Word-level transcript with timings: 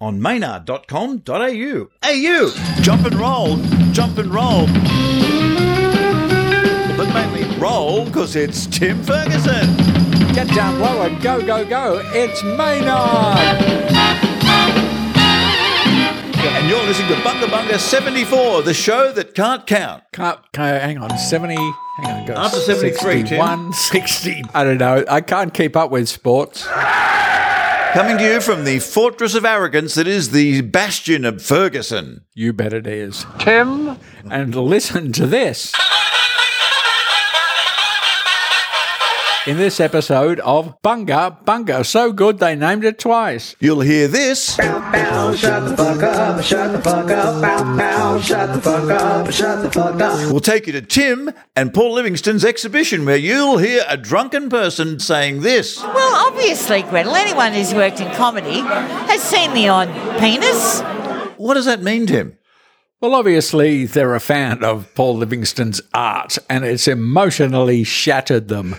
on 0.00 0.20
maynard.com.au. 0.22 1.88
AU! 2.02 2.82
Jump 2.82 3.04
and 3.04 3.14
roll, 3.14 3.56
jump 3.92 4.18
and 4.18 4.32
roll. 4.32 4.66
But 6.96 7.12
mainly 7.12 7.58
roll 7.58 8.04
because 8.04 8.36
it's 8.36 8.66
Tim 8.66 9.02
Ferguson. 9.02 9.76
Get 10.34 10.48
down 10.54 10.78
low 10.80 11.02
and 11.02 11.20
go, 11.20 11.44
go, 11.44 11.64
go. 11.64 12.00
It's 12.12 12.42
Maynard. 12.44 13.38
And 16.40 16.68
you're 16.68 16.82
listening 16.84 17.08
to 17.08 17.14
Bunga 17.16 17.46
Bunga 17.46 17.78
74, 17.78 18.62
the 18.62 18.72
show 18.72 19.10
that 19.12 19.34
can't 19.34 19.66
count. 19.66 20.04
Can't, 20.12 20.38
can't, 20.52 20.80
hang 20.82 20.98
on, 20.98 21.18
70, 21.18 21.54
hang 21.54 22.06
on, 22.06 22.26
go. 22.26 22.34
After 22.34 22.60
73, 22.60 23.24
Tim. 23.24 23.24
61, 23.24 23.72
60. 23.72 24.44
I 24.54 24.64
don't 24.64 24.78
know. 24.78 25.04
I 25.08 25.20
can't 25.20 25.52
keep 25.52 25.76
up 25.76 25.90
with 25.90 26.08
sports. 26.08 26.66
Coming 27.92 28.18
to 28.18 28.24
you 28.24 28.40
from 28.40 28.64
the 28.64 28.80
fortress 28.80 29.34
of 29.34 29.46
arrogance 29.46 29.94
that 29.94 30.06
is 30.06 30.30
the 30.30 30.60
bastion 30.60 31.24
of 31.24 31.42
Ferguson. 31.42 32.20
You 32.34 32.52
bet 32.52 32.74
it 32.74 32.86
is. 32.86 33.24
Tim. 33.38 33.98
And 34.30 34.54
listen 34.54 35.10
to 35.12 35.26
this. 35.26 35.72
In 39.48 39.56
this 39.56 39.80
episode 39.80 40.40
of 40.40 40.76
Bunga 40.82 41.42
Bunga, 41.42 41.82
so 41.82 42.12
good 42.12 42.38
they 42.38 42.54
named 42.54 42.84
it 42.84 42.98
twice. 42.98 43.56
You'll 43.58 43.80
hear 43.80 44.06
this. 44.06 44.58
Bow, 44.58 44.92
bow, 44.92 45.34
shut 45.34 45.70
the 45.70 45.74
fuck 45.74 46.02
up, 46.02 46.44
shut 46.44 46.72
the 46.72 46.82
fuck 46.82 47.10
up, 47.10 47.40
bow, 47.40 47.76
bow, 47.78 48.20
shut 48.20 48.52
the 48.52 48.60
fuck 48.60 48.90
up, 48.90 49.32
shut 49.32 49.62
the 49.62 49.70
fuck 49.70 49.98
up. 50.02 50.30
We'll 50.30 50.40
take 50.40 50.66
you 50.66 50.74
to 50.74 50.82
Tim 50.82 51.30
and 51.56 51.72
Paul 51.72 51.94
Livingston's 51.94 52.44
exhibition 52.44 53.06
where 53.06 53.16
you'll 53.16 53.56
hear 53.56 53.86
a 53.88 53.96
drunken 53.96 54.50
person 54.50 55.00
saying 55.00 55.40
this. 55.40 55.82
Well, 55.82 56.26
obviously, 56.26 56.82
Gretel, 56.82 57.14
anyone 57.14 57.54
who's 57.54 57.72
worked 57.72 58.02
in 58.02 58.14
comedy 58.16 58.60
has 58.60 59.22
seen 59.22 59.54
the 59.54 59.68
odd 59.68 59.88
penis. 60.20 60.82
What 61.38 61.54
does 61.54 61.64
that 61.64 61.80
mean, 61.80 62.06
Tim? 62.06 62.36
Well, 63.00 63.14
obviously, 63.14 63.86
they're 63.86 64.16
a 64.16 64.20
fan 64.20 64.64
of 64.64 64.92
Paul 64.96 65.18
Livingston's 65.18 65.80
art, 65.94 66.36
and 66.50 66.64
it's 66.64 66.88
emotionally 66.88 67.84
shattered 67.84 68.48
them. 68.48 68.74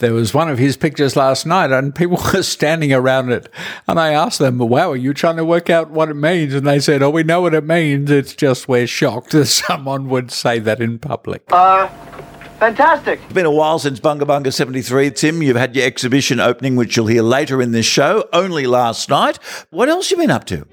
There 0.00 0.14
was 0.14 0.32
one 0.32 0.48
of 0.48 0.56
his 0.56 0.78
pictures 0.78 1.14
last 1.14 1.44
night, 1.44 1.70
and 1.70 1.94
people 1.94 2.18
were 2.34 2.42
standing 2.42 2.92
around 2.92 3.30
it. 3.32 3.48
And 3.86 4.00
I 4.00 4.12
asked 4.12 4.38
them, 4.38 4.58
Wow, 4.58 4.92
are 4.92 4.96
you 4.96 5.12
trying 5.12 5.36
to 5.36 5.44
work 5.44 5.68
out 5.68 5.90
what 5.90 6.08
it 6.08 6.14
means? 6.14 6.54
And 6.54 6.66
they 6.66 6.80
said, 6.80 7.02
Oh, 7.02 7.10
we 7.10 7.22
know 7.22 7.42
what 7.42 7.54
it 7.54 7.64
means. 7.64 8.10
It's 8.10 8.34
just 8.34 8.66
we're 8.66 8.86
shocked 8.86 9.32
that 9.32 9.46
someone 9.46 10.08
would 10.08 10.30
say 10.30 10.58
that 10.58 10.80
in 10.80 10.98
public. 10.98 11.42
Uh, 11.52 11.86
fantastic. 12.58 13.20
It's 13.24 13.32
been 13.34 13.44
a 13.44 13.50
while 13.50 13.78
since 13.78 14.00
Bunga 14.00 14.22
Bunga 14.22 14.52
73. 14.52 15.10
Tim, 15.10 15.42
you've 15.42 15.56
had 15.56 15.76
your 15.76 15.84
exhibition 15.84 16.40
opening, 16.40 16.76
which 16.76 16.96
you'll 16.96 17.06
hear 17.06 17.22
later 17.22 17.60
in 17.60 17.72
this 17.72 17.86
show, 17.86 18.26
only 18.32 18.66
last 18.66 19.10
night. 19.10 19.38
What 19.68 19.90
else 19.90 20.10
you 20.10 20.16
been 20.16 20.30
up 20.30 20.46
to? 20.46 20.66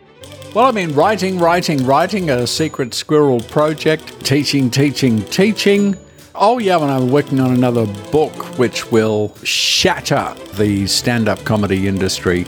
Well, 0.55 0.65
I 0.65 0.71
mean, 0.71 0.93
writing, 0.93 1.37
writing, 1.37 1.85
writing, 1.85 2.29
a 2.29 2.47
secret 2.47 2.93
squirrel 2.93 3.41
project, 3.41 4.25
teaching, 4.25 4.71
teaching, 4.71 5.21
teaching. 5.25 5.97
Oh, 6.39 6.59
yeah, 6.59 6.79
and 6.79 6.91
I'm 6.91 7.09
working 7.09 7.39
on 7.39 7.51
another 7.51 7.87
book 8.11 8.31
which 8.59 8.91
will 8.91 9.35
shatter 9.43 10.35
the 10.53 10.85
stand 10.85 11.27
up 11.27 11.43
comedy 11.45 11.87
industry 11.87 12.45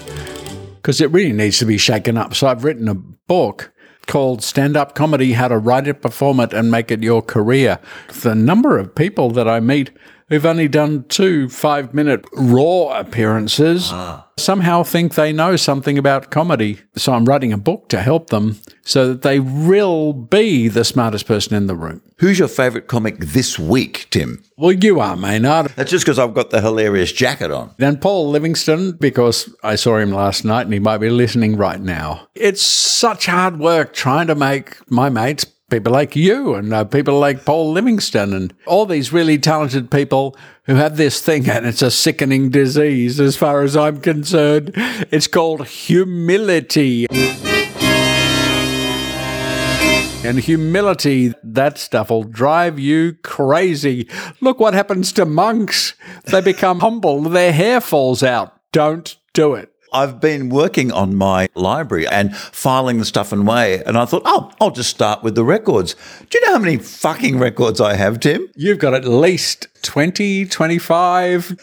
because 0.75 1.01
it 1.01 1.09
really 1.09 1.33
needs 1.33 1.57
to 1.57 1.65
be 1.65 1.79
shaken 1.79 2.15
up. 2.15 2.35
So 2.35 2.47
I've 2.47 2.63
written 2.63 2.87
a 2.87 2.93
book 2.93 3.71
called 4.05 4.43
Stand 4.43 4.77
Up 4.77 4.93
Comedy 4.93 5.33
How 5.33 5.47
to 5.47 5.57
Write 5.57 5.87
It, 5.87 6.03
Perform 6.03 6.39
It, 6.39 6.53
and 6.53 6.69
Make 6.69 6.91
It 6.91 7.01
Your 7.01 7.23
Career. 7.23 7.79
The 8.21 8.35
number 8.35 8.77
of 8.77 8.93
people 8.93 9.31
that 9.31 9.47
I 9.47 9.59
meet 9.59 9.89
who've 10.29 10.45
only 10.45 10.67
done 10.67 11.03
two 11.09 11.49
five 11.49 11.93
minute 11.93 12.25
raw 12.33 12.99
appearances 12.99 13.89
ah. 13.91 14.27
somehow 14.37 14.83
think 14.83 15.15
they 15.15 15.33
know 15.33 15.55
something 15.55 15.97
about 15.97 16.31
comedy. 16.31 16.79
So 16.95 17.13
I'm 17.13 17.25
writing 17.25 17.53
a 17.53 17.57
book 17.57 17.89
to 17.89 18.01
help 18.01 18.29
them 18.29 18.59
so 18.83 19.09
that 19.09 19.21
they 19.21 19.39
will 19.39 20.13
be 20.13 20.67
the 20.67 20.85
smartest 20.85 21.25
person 21.25 21.55
in 21.55 21.67
the 21.67 21.75
room. 21.75 22.01
Who's 22.17 22.39
your 22.39 22.47
favourite 22.47 22.87
comic 22.87 23.19
this 23.19 23.57
week, 23.57 24.07
Tim? 24.09 24.43
Well, 24.57 24.73
you 24.73 24.99
are, 24.99 25.15
Maynard. 25.15 25.67
That's 25.75 25.91
just 25.91 26.05
because 26.05 26.19
I've 26.19 26.33
got 26.33 26.49
the 26.49 26.59
hilarious 26.59 27.11
jacket 27.11 27.51
on. 27.51 27.73
Then 27.77 27.97
Paul 27.97 28.29
Livingston, 28.29 28.93
because 28.93 29.53
I 29.63 29.75
saw 29.75 29.97
him 29.97 30.11
last 30.11 30.43
night 30.43 30.63
and 30.63 30.73
he 30.73 30.79
might 30.79 30.97
be 30.97 31.09
listening 31.09 31.55
right 31.55 31.79
now. 31.79 32.27
It's 32.35 32.61
such 32.61 33.27
hard 33.27 33.59
work 33.59 33.93
trying 33.93 34.27
to 34.27 34.35
make 34.35 34.77
my 34.91 35.09
mates 35.09 35.45
people 35.69 35.93
like 35.93 36.15
you 36.15 36.55
and 36.55 36.73
uh, 36.73 36.83
people 36.83 37.19
like 37.19 37.45
Paul 37.45 37.71
Livingston 37.71 38.33
and 38.33 38.53
all 38.65 38.85
these 38.85 39.13
really 39.13 39.37
talented 39.37 39.91
people 39.91 40.35
who 40.63 40.75
have 40.75 40.97
this 40.97 41.21
thing 41.21 41.49
and 41.49 41.65
it's 41.65 41.81
a 41.81 41.91
sickening 41.91 42.49
disease 42.49 43.19
as 43.19 43.35
far 43.35 43.61
as 43.61 43.77
I'm 43.77 44.01
concerned. 44.01 44.71
It's 44.75 45.27
called 45.27 45.67
humility. 45.67 47.07
And 50.21 50.37
humility, 50.37 51.33
that 51.43 51.77
stuff 51.77 52.09
will 52.09 52.23
drive 52.23 52.77
you 52.77 53.13
crazy. 53.23 54.07
Look 54.41 54.59
what 54.59 54.73
happens 54.73 55.13
to 55.13 55.25
monks. 55.25 55.93
They 56.25 56.41
become 56.41 56.79
humble, 56.81 57.21
their 57.21 57.53
hair 57.53 57.79
falls 57.79 58.21
out. 58.21 58.53
Don't 58.71 59.15
do 59.33 59.55
it. 59.55 59.73
I've 59.91 60.19
been 60.19 60.49
working 60.49 60.91
on 60.91 61.15
my 61.15 61.49
library 61.55 62.07
and 62.07 62.35
filing 62.35 62.99
the 62.99 63.05
stuff 63.05 63.31
away, 63.31 63.83
and 63.83 63.97
I 63.97 64.05
thought, 64.05 64.23
oh, 64.25 64.51
I'll 64.61 64.71
just 64.71 64.89
start 64.89 65.23
with 65.23 65.35
the 65.35 65.43
records. 65.43 65.95
Do 66.29 66.37
you 66.37 66.45
know 66.45 66.53
how 66.53 66.59
many 66.59 66.77
fucking 66.77 67.39
records 67.39 67.81
I 67.81 67.95
have, 67.95 68.19
Tim? 68.19 68.47
You've 68.55 68.79
got 68.79 68.93
at 68.93 69.05
least 69.05 69.67
20, 69.81 70.45
25. 70.45 71.57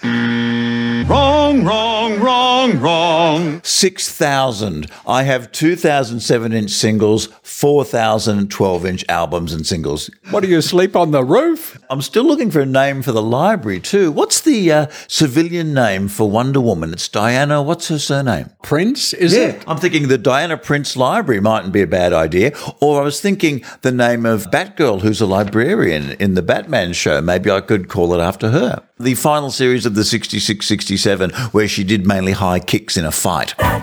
Wrong, 1.08 1.62
wrong, 1.64 2.18
wrong, 2.18 2.80
wrong. 2.80 3.60
6,000. 3.62 4.90
I 5.06 5.22
have 5.22 5.52
2,007 5.52 6.52
inch 6.52 6.72
singles, 6.72 7.28
4,000 7.42 8.50
12 8.50 8.84
inch 8.84 9.04
albums 9.08 9.52
and 9.52 9.64
singles. 9.64 10.10
What 10.30 10.42
do 10.42 10.48
you 10.48 10.60
sleep 10.60 10.96
on 10.96 11.12
the 11.12 11.22
roof? 11.22 11.80
I'm 11.88 12.02
still 12.02 12.24
looking 12.24 12.50
for 12.50 12.60
a 12.60 12.66
name 12.66 13.02
for 13.02 13.12
the 13.12 13.22
library, 13.22 13.78
too. 13.78 14.10
What's 14.10 14.40
the 14.40 14.72
uh, 14.72 14.86
civilian 15.06 15.72
name 15.72 16.08
for 16.08 16.28
Wonder 16.28 16.60
Woman? 16.60 16.92
It's 16.92 17.08
Diana. 17.08 17.62
What's 17.62 17.86
her 17.86 18.00
surname? 18.00 18.50
Prince, 18.64 19.12
is 19.12 19.32
it? 19.32 19.62
I'm 19.68 19.78
thinking 19.78 20.08
the 20.08 20.18
Diana 20.18 20.56
Prince 20.56 20.96
Library 20.96 21.40
mightn't 21.40 21.72
be 21.72 21.82
a 21.82 21.86
bad 21.86 22.12
idea. 22.12 22.52
Or 22.80 23.00
I 23.00 23.04
was 23.04 23.20
thinking 23.20 23.62
the 23.82 23.92
name 23.92 24.26
of 24.26 24.50
Batgirl, 24.50 25.02
who's 25.02 25.20
a 25.20 25.26
librarian 25.26 26.16
in 26.18 26.34
the 26.34 26.42
Batman 26.42 26.92
show. 26.94 27.20
Maybe 27.20 27.48
I 27.48 27.60
could 27.60 27.88
call 27.88 28.12
it 28.12 28.20
after 28.20 28.50
her. 28.50 28.82
The 28.98 29.14
final 29.14 29.50
series 29.50 29.84
of 29.86 29.94
the 29.94 30.04
66 30.04 30.66
67, 30.96 31.30
where 31.52 31.68
she 31.68 31.84
did 31.84 32.06
mainly 32.06 32.32
high 32.32 32.58
kicks 32.58 32.96
in 32.96 33.04
a 33.04 33.12
fight. 33.12 33.50
Where 33.58 33.80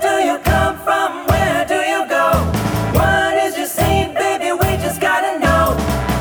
do 0.00 0.12
you 0.24 0.38
come 0.38 0.78
from? 0.78 1.26
Where 1.26 1.64
do 1.66 1.74
you 1.74 2.06
go? 2.08 2.30
What 2.94 3.34
is 3.44 3.56
your 3.56 3.66
scene, 3.66 4.14
baby? 4.14 4.52
We 4.52 4.76
just 4.78 5.00
gotta 5.00 5.40
know. 5.40 5.74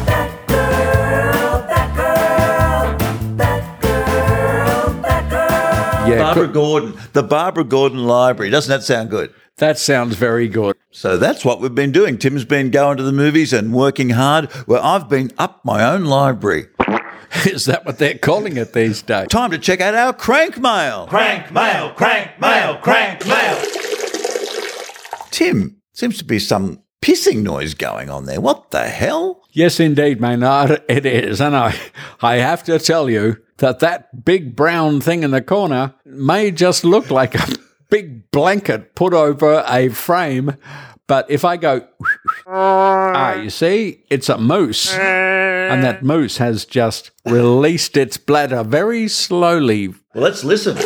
That 0.06 0.32
girl, 0.48 1.62
that 1.68 1.96
girl, 1.96 2.98
that 3.38 3.82
girl, 3.82 5.02
that 5.04 5.30
girl. 5.30 6.08
Yeah, 6.10 6.24
Barbara. 6.24 6.48
Gordon, 6.48 6.98
the 7.14 7.22
Barbara 7.24 7.64
Gordon 7.64 8.06
Library. 8.06 8.50
Doesn't 8.50 8.72
that 8.72 8.82
sound 8.84 9.12
good? 9.12 9.32
That 9.60 9.78
sounds 9.78 10.16
very 10.16 10.48
good. 10.48 10.76
So 10.92 11.18
that's 11.18 11.46
what 11.46 11.62
we've 11.62 11.74
been 11.74 11.92
doing. 11.92 12.18
Tim's 12.18 12.46
been 12.46 12.72
going 12.72 12.98
to 12.98 13.04
the 13.04 13.12
movies 13.12 13.54
and 13.54 13.74
working 13.74 14.12
hard, 14.12 14.52
where 14.66 14.84
I've 14.84 15.08
been 15.08 15.32
up 15.38 15.64
my 15.64 15.84
own 15.84 16.06
library. 16.06 16.68
Is 17.46 17.66
that 17.66 17.86
what 17.86 18.00
they're 18.00 18.18
calling 18.18 18.58
it 18.58 18.74
these 18.74 19.02
days? 19.02 19.28
Time 19.28 19.52
to 19.52 19.60
check 19.60 19.82
out 19.82 19.94
our 19.94 20.14
crank 20.14 20.58
mail. 20.58 21.08
Crank 21.08 21.52
mail, 21.52 21.92
crank 21.92 22.40
mail, 22.40 22.78
crank 22.78 23.26
mail. 23.28 23.58
Tim, 25.30 25.78
seems 25.94 26.18
to 26.18 26.24
be 26.26 26.40
some 26.40 26.82
pissing 27.02 27.44
noise 27.44 27.76
going 27.76 28.10
on 28.10 28.26
there. 28.26 28.42
What 28.42 28.72
the 28.72 28.88
hell? 28.88 29.44
Yes, 29.52 29.80
indeed, 29.80 30.20
Maynard, 30.20 30.84
it 30.90 31.06
is. 31.06 31.40
And 31.40 31.56
I, 31.56 31.76
I 32.22 32.38
have 32.38 32.64
to 32.64 32.80
tell 32.80 33.10
you 33.10 33.38
that 33.58 33.80
that 33.80 34.26
big 34.26 34.56
brown 34.56 35.02
thing 35.02 35.24
in 35.24 35.32
the 35.32 35.42
corner 35.42 35.94
may 36.06 36.52
just 36.52 36.84
look 36.84 37.10
like 37.12 37.36
a 37.36 37.48
big 37.90 38.30
blanket 38.32 38.96
put 38.96 39.14
over 39.14 39.64
a 39.68 39.90
frame. 39.90 40.56
But 41.08 41.30
if 41.30 41.44
I 41.44 41.58
go, 41.58 41.88
ah, 42.46 43.34
you 43.34 43.50
see, 43.50 44.04
it's 44.10 44.30
a 44.30 44.38
moose. 44.38 44.94
And 44.94 45.84
that 45.84 46.04
moose 46.04 46.38
has 46.38 46.66
just 46.66 47.12
released 47.26 47.98
its 47.98 48.18
bladder 48.18 48.64
very 48.64 49.08
slowly. 49.08 49.88
Well, 49.88 50.24
let's 50.24 50.44
listen. 50.44 50.78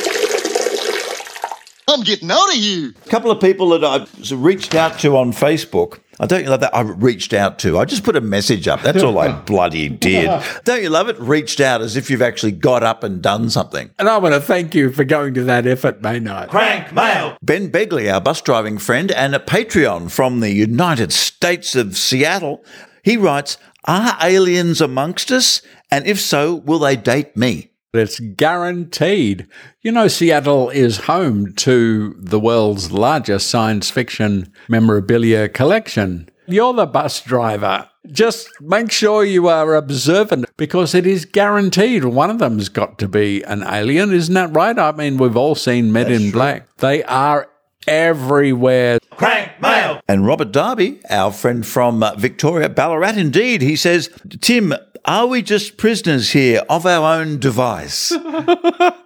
I'm 1.90 2.02
getting 2.04 2.32
out 2.32 2.48
of 2.48 2.54
here. 2.56 2.94
A 3.06 3.10
couple 3.10 3.32
of 3.32 3.42
people 3.42 3.70
that 3.78 3.84
I've 3.84 4.32
reached 4.32 4.74
out 4.76 4.98
to 5.00 5.18
on 5.18 5.34
Facebook. 5.34 6.00
I 6.19 6.27
don't 6.27 6.44
you 6.44 6.50
love 6.50 6.60
that? 6.62 6.75
I 6.75 6.81
reached 6.81 7.33
out 7.33 7.60
to. 7.60 7.80
I 7.80 7.86
just 7.86 8.04
put 8.04 8.15
a 8.15 8.21
message 8.21 8.68
up. 8.68 8.81
That's 8.81 9.01
all 9.04 9.18
I 9.18 9.31
bloody 9.45 9.89
did. 9.89 10.30
Don't 10.63 10.81
you 10.83 10.89
love 10.89 11.10
it? 11.10 11.19
Reached 11.19 11.60
out 11.60 11.81
as 11.81 11.98
if 11.98 12.10
you've 12.10 12.21
actually 12.21 12.51
got 12.51 12.83
up 12.83 13.04
and 13.04 13.21
done 13.21 13.50
something. 13.50 13.89
And 13.98 14.07
I 14.07 14.18
want 14.18 14.36
to 14.36 14.42
thank 14.42 14.75
you 14.75 14.92
for 14.92 15.04
going 15.04 15.33
to 15.33 15.44
that 15.45 15.65
effort, 15.65 16.01
Maynard. 16.01 16.50
Crank 16.50 16.94
mail. 16.94 17.38
Ben 17.42 17.71
Begley, 17.71 18.13
our 18.13 18.21
bus 18.21 18.42
driving 18.42 18.77
friend 18.77 19.12
and 19.12 19.36
a 19.36 19.39
Patreon 19.39 20.12
from 20.12 20.39
the 20.39 20.51
United 20.51 21.12
States 21.12 21.75
of 21.75 21.98
Seattle, 21.98 22.63
he 23.04 23.18
writes, 23.18 23.57
Are 23.86 24.18
aliens 24.21 24.81
amongst 24.81 25.31
us? 25.31 25.62
And 25.92 26.07
if 26.07 26.19
so, 26.19 26.56
will 26.56 26.80
they 26.80 26.95
date 26.95 27.36
me? 27.36 27.71
It's 27.94 28.19
guaranteed. 28.19 29.48
You 29.84 29.92
know, 29.92 30.07
Seattle 30.07 30.72
is 30.72 31.01
home 31.01 31.54
to 31.57 32.16
the 32.18 32.40
world's 32.40 32.92
largest 32.92 33.51
science 33.51 33.92
fiction 33.92 34.51
memorabilia 34.68 35.48
collection. 35.48 36.28
You're 36.48 36.74
the 36.74 36.88
bus 36.88 37.22
driver. 37.22 37.88
Just 38.07 38.50
make 38.60 38.92
sure 38.92 39.24
you 39.24 39.48
are 39.48 39.75
observant 39.75 40.45
because 40.57 40.95
it 40.95 41.06
is 41.06 41.25
guaranteed 41.25 42.04
one 42.04 42.31
of 42.31 42.40
them's 42.40 42.68
got 42.68 42.98
to 42.98 43.07
be 43.07 43.44
an 43.44 43.62
alien. 43.62 44.12
Isn't 44.12 44.34
that 44.34 44.51
right? 44.51 44.78
I 44.78 44.92
mean, 44.92 45.18
we've 45.18 45.38
all 45.38 45.54
seen 45.54 45.94
Men 45.94 46.12
in 46.12 46.31
Black. 46.31 46.75
They 46.78 47.04
are 47.04 47.48
everywhere. 47.88 48.98
Crank 49.18 49.62
mail. 49.62 50.01
And 50.07 50.25
Robert 50.25 50.51
Darby, 50.51 51.01
our 51.10 51.31
friend 51.31 51.65
from 51.65 52.04
uh, 52.04 52.15
Victoria, 52.15 52.69
Ballarat, 52.69 53.18
indeed, 53.18 53.62
he 53.62 53.75
says, 53.75 54.10
Tim, 54.42 54.74
are 55.06 55.27
we 55.27 55.42
just 55.42 55.77
prisoners 55.77 56.31
here 56.31 56.62
of 56.69 56.86
our 56.86 57.19
own 57.19 57.39
device? 57.39 58.13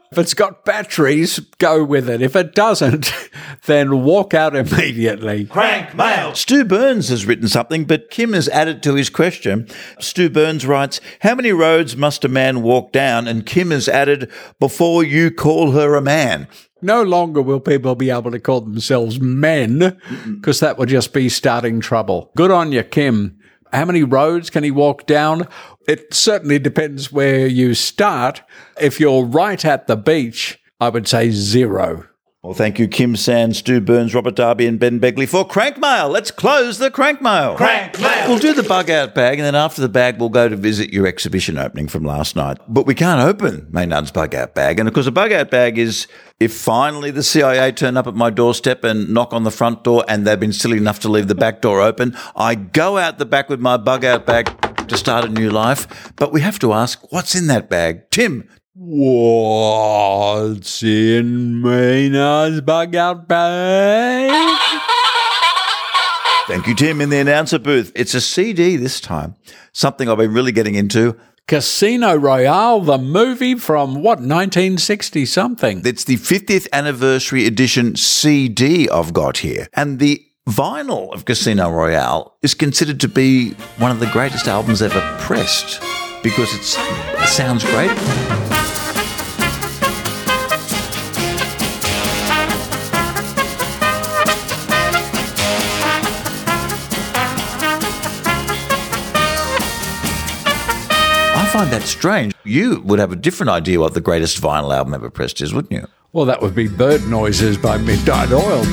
If 0.09 0.17
it's 0.17 0.33
got 0.33 0.63
batteries, 0.63 1.39
go 1.57 1.83
with 1.83 2.09
it. 2.09 2.21
If 2.21 2.35
it 2.35 2.55
doesn't, 2.55 3.11
then 3.65 4.03
walk 4.03 4.33
out 4.33 4.55
immediately. 4.55 5.45
Crank 5.45 5.93
mail. 5.95 6.33
Stu 6.33 6.63
Burns 6.63 7.09
has 7.09 7.25
written 7.25 7.49
something, 7.49 7.83
but 7.83 8.09
Kim 8.09 8.31
has 8.31 8.47
added 8.49 8.81
to 8.83 8.93
his 8.93 9.09
question. 9.09 9.67
Stu 9.99 10.29
Burns 10.29 10.65
writes, 10.65 11.01
How 11.21 11.35
many 11.35 11.51
roads 11.51 11.97
must 11.97 12.23
a 12.23 12.29
man 12.29 12.61
walk 12.61 12.93
down? 12.93 13.27
And 13.27 13.45
Kim 13.45 13.71
has 13.71 13.89
added, 13.89 14.31
Before 14.59 15.03
you 15.03 15.29
call 15.29 15.71
her 15.71 15.95
a 15.95 16.01
man. 16.01 16.47
No 16.81 17.03
longer 17.03 17.41
will 17.41 17.59
people 17.59 17.95
be 17.95 18.09
able 18.09 18.31
to 18.31 18.39
call 18.39 18.61
themselves 18.61 19.19
men 19.19 19.99
because 20.25 20.59
that 20.59 20.77
would 20.77 20.89
just 20.89 21.13
be 21.13 21.29
starting 21.29 21.79
trouble. 21.79 22.31
Good 22.35 22.51
on 22.51 22.71
you, 22.71 22.83
Kim. 22.83 23.39
How 23.73 23.85
many 23.85 24.03
roads 24.03 24.49
can 24.49 24.63
he 24.63 24.71
walk 24.71 25.05
down? 25.05 25.47
It 25.87 26.13
certainly 26.13 26.59
depends 26.59 27.11
where 27.11 27.47
you 27.47 27.73
start. 27.73 28.41
If 28.79 28.99
you're 28.99 29.25
right 29.25 29.63
at 29.65 29.87
the 29.87 29.97
beach, 29.97 30.59
I 30.79 30.89
would 30.89 31.07
say 31.07 31.31
zero. 31.31 32.05
Well, 32.47 32.53
thank 32.53 32.79
you, 32.79 32.87
Kim 32.87 33.17
Sands, 33.17 33.57
Stu 33.57 33.81
Burns, 33.81 34.15
Robert 34.15 34.37
Darby, 34.37 34.67
and 34.67 34.79
Ben 34.79 35.01
Begley 35.01 35.27
for 35.27 35.45
Crank 35.45 35.77
Mail. 35.79 36.07
Let's 36.07 36.31
close 36.31 36.77
the 36.77 36.89
Crank 36.89 37.21
Mail. 37.21 37.57
Crank 37.57 37.99
mail. 37.99 38.29
We'll 38.29 38.39
do 38.39 38.53
the 38.53 38.63
bug 38.63 38.89
out 38.89 39.13
bag, 39.13 39.37
and 39.37 39.45
then 39.45 39.53
after 39.53 39.81
the 39.81 39.89
bag, 39.89 40.17
we'll 40.17 40.29
go 40.29 40.47
to 40.47 40.55
visit 40.55 40.93
your 40.93 41.07
exhibition 41.07 41.57
opening 41.57 41.89
from 41.89 42.05
last 42.05 42.37
night. 42.37 42.57
But 42.69 42.85
we 42.85 42.95
can't 42.95 43.19
open 43.19 43.67
Maynard's 43.69 44.11
bug 44.11 44.33
out 44.33 44.55
bag. 44.55 44.79
And 44.79 44.87
of 44.87 44.93
course, 44.93 45.07
a 45.07 45.11
bug 45.11 45.33
out 45.33 45.51
bag 45.51 45.77
is 45.77 46.07
if 46.39 46.53
finally 46.53 47.11
the 47.11 47.21
CIA 47.21 47.73
turn 47.73 47.97
up 47.97 48.07
at 48.07 48.15
my 48.15 48.29
doorstep 48.29 48.85
and 48.85 49.13
knock 49.13 49.33
on 49.33 49.43
the 49.43 49.51
front 49.51 49.83
door 49.83 50.05
and 50.07 50.25
they've 50.25 50.39
been 50.39 50.53
silly 50.53 50.77
enough 50.77 51.01
to 51.01 51.09
leave 51.09 51.27
the 51.27 51.35
back 51.35 51.61
door 51.61 51.81
open, 51.81 52.15
I 52.33 52.55
go 52.55 52.97
out 52.97 53.17
the 53.17 53.25
back 53.25 53.49
with 53.49 53.59
my 53.59 53.75
bug 53.75 54.05
out 54.05 54.25
bag 54.25 54.49
to 54.87 54.95
start 54.95 55.25
a 55.25 55.29
new 55.29 55.49
life. 55.49 56.13
But 56.15 56.31
we 56.31 56.39
have 56.39 56.59
to 56.59 56.71
ask, 56.71 57.11
what's 57.11 57.35
in 57.35 57.47
that 57.47 57.69
bag? 57.69 58.09
Tim, 58.09 58.47
What's 58.79 60.83
in 60.83 61.63
Maynard's 61.63 62.61
bug 62.61 62.95
out 62.95 63.27
bag? 63.27 64.29
Thank 66.45 66.67
you, 66.67 66.75
Tim, 66.75 67.01
in 67.01 67.09
the 67.09 67.17
announcer 67.17 67.57
booth. 67.57 67.91
It's 67.95 68.13
a 68.13 68.21
CD 68.21 68.75
this 68.75 69.01
time, 69.01 69.33
something 69.71 70.07
I've 70.07 70.19
been 70.19 70.31
really 70.31 70.51
getting 70.51 70.75
into. 70.75 71.17
Casino 71.47 72.15
Royale, 72.15 72.81
the 72.81 72.99
movie 72.99 73.55
from 73.55 73.95
what, 73.95 74.19
1960 74.19 75.25
something? 75.25 75.81
It's 75.83 76.03
the 76.03 76.17
50th 76.17 76.67
anniversary 76.71 77.47
edition 77.47 77.95
CD 77.95 78.87
I've 78.91 79.11
got 79.11 79.39
here. 79.39 79.69
And 79.73 79.97
the 79.97 80.23
vinyl 80.47 81.11
of 81.15 81.25
Casino 81.25 81.71
Royale 81.71 82.37
is 82.43 82.53
considered 82.53 82.99
to 82.99 83.07
be 83.07 83.53
one 83.79 83.89
of 83.89 83.99
the 83.99 84.09
greatest 84.11 84.47
albums 84.47 84.83
ever 84.83 85.01
pressed 85.19 85.81
because 86.21 86.53
it's, 86.53 86.75
it 86.77 87.27
sounds 87.27 87.63
great. 87.63 88.46
Find 101.57 101.71
that 101.71 101.81
strange. 101.81 102.35
You 102.43 102.81
would 102.81 102.99
have 102.99 103.11
a 103.11 103.15
different 103.15 103.49
idea 103.49 103.79
what 103.79 103.95
the 103.95 104.01
greatest 104.01 104.39
vinyl 104.39 104.75
album 104.75 104.93
ever 104.93 105.09
pressed 105.09 105.41
is, 105.41 105.55
wouldn't 105.55 105.71
you? 105.71 105.87
Well, 106.13 106.25
that 106.25 106.39
would 106.39 106.53
be 106.53 106.67
Bird 106.67 107.07
Noises 107.07 107.57
by 107.57 107.79
Midnight 107.79 108.31
Oil. 108.31 108.63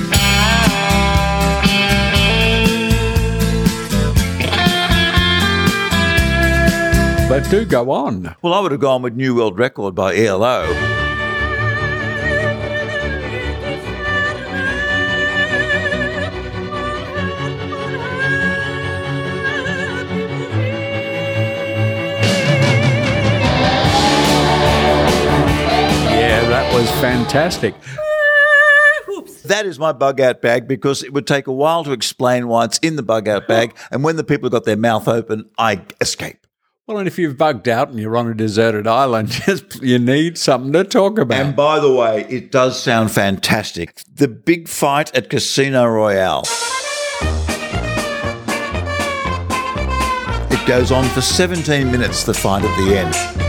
But 7.26 7.48
do 7.50 7.64
go 7.64 7.90
on. 7.90 8.36
Well, 8.42 8.52
I 8.52 8.60
would 8.60 8.72
have 8.72 8.82
gone 8.82 9.00
with 9.00 9.14
New 9.14 9.34
World 9.34 9.58
Record 9.58 9.94
by 9.94 10.14
ELO. 10.14 11.03
Was 26.84 27.00
fantastic. 27.00 27.74
That 29.46 29.64
is 29.64 29.78
my 29.78 29.92
bug 29.92 30.20
out 30.20 30.42
bag 30.42 30.68
because 30.68 31.02
it 31.02 31.14
would 31.14 31.26
take 31.26 31.46
a 31.46 31.52
while 31.52 31.82
to 31.84 31.92
explain 31.92 32.46
why 32.46 32.64
it's 32.64 32.76
in 32.78 32.96
the 32.96 33.02
bug 33.02 33.26
out 33.26 33.48
bag. 33.48 33.74
And 33.90 34.04
when 34.04 34.16
the 34.16 34.24
people 34.24 34.50
got 34.50 34.64
their 34.64 34.76
mouth 34.76 35.08
open, 35.08 35.48
I 35.56 35.82
escape. 36.02 36.46
Well, 36.86 36.98
and 36.98 37.08
if 37.08 37.18
you've 37.18 37.38
bugged 37.38 37.70
out 37.70 37.88
and 37.88 37.98
you're 37.98 38.18
on 38.18 38.28
a 38.28 38.34
deserted 38.34 38.86
island, 38.86 39.40
you 39.80 39.98
need 39.98 40.36
something 40.36 40.74
to 40.74 40.84
talk 40.84 41.18
about. 41.18 41.40
And 41.40 41.56
by 41.56 41.80
the 41.80 41.90
way, 41.90 42.26
it 42.28 42.52
does 42.52 42.78
sound 42.82 43.10
fantastic. 43.10 44.02
The 44.12 44.28
big 44.28 44.68
fight 44.68 45.14
at 45.16 45.30
Casino 45.30 45.86
Royale. 45.86 46.44
It 50.50 50.66
goes 50.66 50.92
on 50.92 51.04
for 51.10 51.22
17 51.22 51.90
minutes, 51.90 52.24
the 52.24 52.34
fight 52.34 52.62
at 52.62 52.76
the 52.76 52.98
end. 52.98 53.43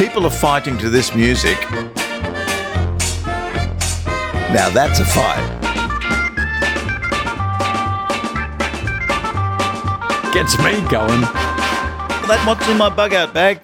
People 0.00 0.24
are 0.24 0.30
fighting 0.30 0.78
to 0.78 0.88
this 0.88 1.14
music. 1.14 1.60
Now 4.50 4.70
that's 4.70 4.98
a 4.98 5.04
fight. 5.04 5.60
Gets 10.32 10.56
me 10.56 10.80
going. 10.88 11.20
That 12.30 12.42
what's 12.46 12.66
in 12.66 12.78
my 12.78 12.88
bug 12.88 13.12
out 13.12 13.34
bag. 13.34 13.60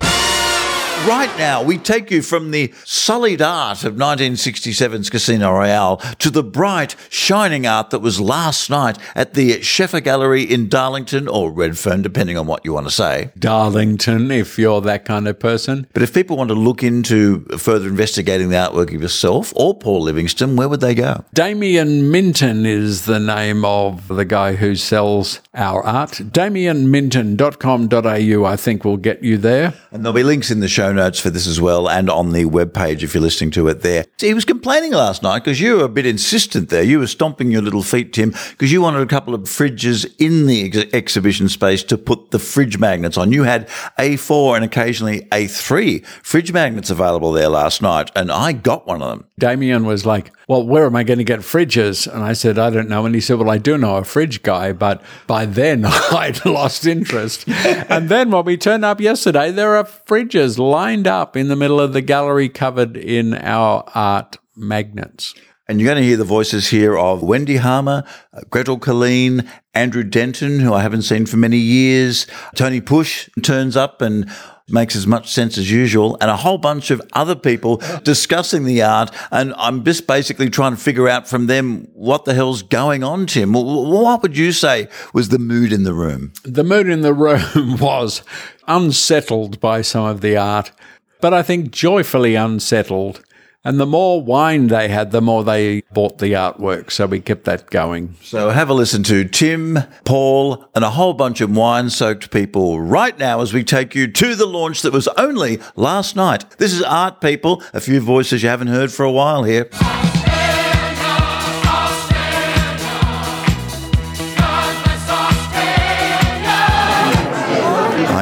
Right 1.07 1.31
now, 1.39 1.63
we 1.63 1.79
take 1.79 2.11
you 2.11 2.21
from 2.21 2.51
the 2.51 2.75
sullied 2.85 3.41
art 3.41 3.85
of 3.85 3.95
1967's 3.95 5.09
Casino 5.09 5.53
Royale 5.53 5.99
to 6.19 6.31
the 6.31 6.43
bright, 6.43 6.97
shining 7.09 7.65
art 7.65 7.91
that 7.91 8.01
was 8.01 8.21
last 8.21 8.69
night 8.71 8.99
at 9.15 9.35
the 9.35 9.61
Sheffer 9.61 10.03
Gallery 10.03 10.43
in 10.43 10.69
Darlington 10.69 11.29
or 11.29 11.53
Redfern, 11.53 12.03
depending 12.03 12.37
on 12.37 12.49
what 12.49 12.65
you 12.65 12.73
want 12.73 12.89
to 12.89 12.93
say. 12.93 13.31
Darlington, 13.39 14.33
if 14.33 14.59
you're 14.59 14.81
that 14.81 15.05
kind 15.05 15.29
of 15.29 15.39
person. 15.39 15.87
But 15.93 16.03
if 16.03 16.13
people 16.13 16.37
want 16.37 16.49
to 16.49 16.55
look 16.55 16.83
into 16.83 17.45
further 17.57 17.87
investigating 17.87 18.49
the 18.49 18.57
artwork 18.57 18.93
of 18.93 19.01
yourself 19.01 19.53
or 19.55 19.79
Paul 19.79 20.01
Livingston, 20.01 20.57
where 20.57 20.69
would 20.69 20.81
they 20.81 20.97
go? 20.97 21.25
Damien 21.33 22.11
Minton 22.11 22.67
is 22.67 23.05
the 23.05 23.21
name 23.21 23.65
of 23.65 24.09
the 24.09 24.25
guy 24.25 24.57
who 24.57 24.75
sells 24.75 25.41
our 25.55 25.85
art. 25.85 26.15
DamienMinton.com.au, 26.15 28.45
I 28.45 28.57
think, 28.57 28.85
will 28.85 28.97
get 28.97 29.23
you 29.23 29.39
there. 29.39 29.73
And 29.93 30.05
there'll 30.05 30.13
be 30.13 30.25
links 30.25 30.51
in 30.51 30.59
the 30.59 30.67
show 30.67 30.96
notes 30.97 31.21
for 31.21 31.31
this 31.31 31.47
as 31.47 31.61
well 31.61 31.89
and 31.89 32.11
on 32.11 32.33
the 32.33 32.45
webpage 32.45 33.03
if 33.03 33.15
you're 33.15 33.23
listening 33.23 33.51
to 33.53 33.69
it 33.69 33.83
there. 33.83 34.05
He 34.19 34.35
was 34.35 34.45
complaining 34.45 34.93
last 34.93 35.23
night 35.23 35.45
because 35.45 35.61
you 35.61 35.77
were 35.77 35.85
a 35.85 35.89
bit 35.89 36.07
insistent 36.07 36.69
there. 36.69 36.83
You 36.83 36.99
were 36.99 37.07
stomping 37.07 37.51
your 37.51 37.63
little 37.63 37.83
feet, 37.83 38.13
Tim, 38.13 38.35
because 38.51 38.73
you 38.73 38.81
wanted 38.81 39.03
a 39.03 39.07
couple 39.07 39.35
of 39.35 39.43
fridges 39.43 40.13
in 40.19 40.47
the 40.47 40.65
ex- 40.65 40.93
exhibition 40.93 41.49
space 41.49 41.83
to 41.85 41.99
put 41.99 42.31
the 42.31 42.39
fridge 42.39 42.79
magnets 42.79 43.17
on. 43.17 43.33
You 43.33 43.45
had 43.45 43.69
A4 43.99 44.57
and 44.57 44.65
occasionally 44.65 45.23
A3 45.33 46.05
fridge 46.05 46.53
magnets 46.53 46.91
available 46.91 47.33
there 47.33 47.49
last 47.49 47.83
night, 47.83 48.11
and 48.17 48.31
I 48.33 48.53
got 48.53 48.87
one 48.87 49.03
of 49.03 49.09
them. 49.09 49.27
Damien 49.39 49.85
was 49.85 50.05
like, 50.05 50.33
Well, 50.49 50.65
where 50.65 50.87
am 50.87 50.95
I 50.95 51.03
going 51.03 51.19
to 51.19 51.25
get 51.25 51.41
fridges? 51.41 52.07
And 52.07 52.23
I 52.23 52.33
said, 52.33 52.57
I 52.57 52.71
don't 52.71 52.89
know. 52.89 53.05
And 53.05 53.17
he 53.17 53.21
said, 53.21 53.39
Well, 53.39 53.51
I 53.51 53.59
do 53.59 53.77
know 53.77 53.97
a 53.97 54.05
fridge 54.05 54.43
guy, 54.43 54.73
but 54.73 55.03
by 55.27 55.45
then 55.45 55.85
I'd 55.85 56.45
lost 56.45 56.87
interest. 56.87 57.49
and 57.49 58.09
then 58.09 58.31
when 58.31 58.45
we 58.45 58.57
turned 58.57 58.85
up 58.85 59.01
yesterday, 59.01 59.51
there 59.51 59.77
are 59.77 59.85
fridges 59.85 60.57
lined 60.57 61.09
up 61.09 61.37
in 61.37 61.49
the 61.49 61.57
middle 61.57 61.81
of 61.81 61.93
the 61.93 62.01
gallery 62.01 62.49
covered 62.49 62.97
in 62.97 63.35
our 63.35 63.85
art 63.95 64.39
magnets. 64.55 65.35
And 65.69 65.81
you're 65.81 65.93
going 65.93 66.01
to 66.01 66.07
hear 66.07 66.17
the 66.17 66.23
voices 66.25 66.69
here 66.69 66.97
of 66.97 67.25
Wendy 67.25 67.57
Harmer, 67.57 68.05
uh, 68.33 68.43
Gretel 68.49 68.79
Killeen, 68.79 69.49
Andrew 69.75 70.05
Denton, 70.05 70.61
who 70.61 70.73
I 70.73 70.83
haven't 70.83 71.03
seen 71.03 71.27
for 71.27 71.39
many 71.39 71.59
years. 71.59 72.29
Tony 72.55 72.81
Push 72.81 73.29
turns 73.43 73.77
up 73.77 74.01
and 74.01 74.31
makes 74.69 74.97
as 74.97 75.07
much 75.07 75.31
sense 75.31 75.57
as 75.59 75.71
usual, 75.71 76.17
and 76.21 76.31
a 76.31 76.37
whole 76.37 76.59
bunch 76.59 76.91
of 76.91 77.01
other 77.13 77.37
people 77.37 77.77
discussing 78.03 78.65
the 78.65 78.83
art. 78.83 79.13
And 79.31 79.55
I'm 79.57 79.85
just 79.85 80.07
basically 80.07 80.51
trying 80.51 80.73
to 80.75 80.81
figure 80.81 81.09
out 81.09 81.29
from 81.29 81.47
them 81.47 81.87
what 81.95 82.25
the 82.25 82.35
hell's 82.35 82.63
going 82.63 83.05
on, 83.05 83.27
Tim. 83.27 83.53
Wh- 83.53 83.63
wh- 83.63 83.89
What 83.91 84.23
would 84.23 84.37
you 84.37 84.51
say 84.53 84.89
was 85.15 85.29
the 85.29 85.39
mood 85.39 85.73
in 85.73 85.85
the 85.85 85.95
room? 85.95 86.33
The 86.43 86.65
mood 86.65 86.89
in 86.89 87.03
the 87.03 87.15
room 87.27 87.77
was 87.79 88.23
unsettled 88.67 89.61
by 89.61 89.83
some 89.83 90.05
of 90.05 90.21
the 90.21 90.37
art, 90.37 90.73
but 91.21 91.33
I 91.33 91.43
think 91.43 91.71
joyfully 91.71 92.35
unsettled. 92.35 93.23
And 93.67 93.81
the 93.81 93.87
more 93.87 94.23
wine 94.23 94.69
they 94.69 94.87
had, 94.87 95.11
the 95.11 95.21
more 95.21 95.43
they 95.43 95.81
bought 95.93 96.19
the 96.19 96.35
artwork. 96.35 96.93
So 96.93 97.05
we 97.07 97.19
kept 97.19 97.47
that 97.47 97.69
going. 97.69 98.15
So 98.23 98.51
have 98.51 98.71
a 98.71 98.73
listen 98.73 99.03
to 99.03 99.25
Tim, 99.25 99.81
Paul, 100.05 100.65
and 100.77 100.85
a 100.85 100.91
whole 100.91 101.15
bunch 101.15 101.41
of 101.41 101.51
wine 101.51 101.91
soaked 101.91 102.31
people 102.31 102.81
right 102.81 103.19
now 103.19 103.41
as 103.41 103.53
we 103.53 103.65
take 103.65 103.93
you 103.97 104.07
to 104.07 104.37
the 104.37 104.47
launch 104.47 104.83
that 104.83 104.93
was 104.93 105.09
only 105.19 105.59
last 105.75 106.15
night. 106.15 106.49
This 106.59 106.73
is 106.73 106.81
Art 106.85 107.21
People, 107.21 107.61
a 107.75 107.81
few 107.81 107.99
voices 107.99 108.45
you 108.45 108.51
haven't 108.51 108.69
heard 108.69 108.93
for 108.93 109.03
a 109.03 109.11
while 109.11 109.43
here. 109.43 109.69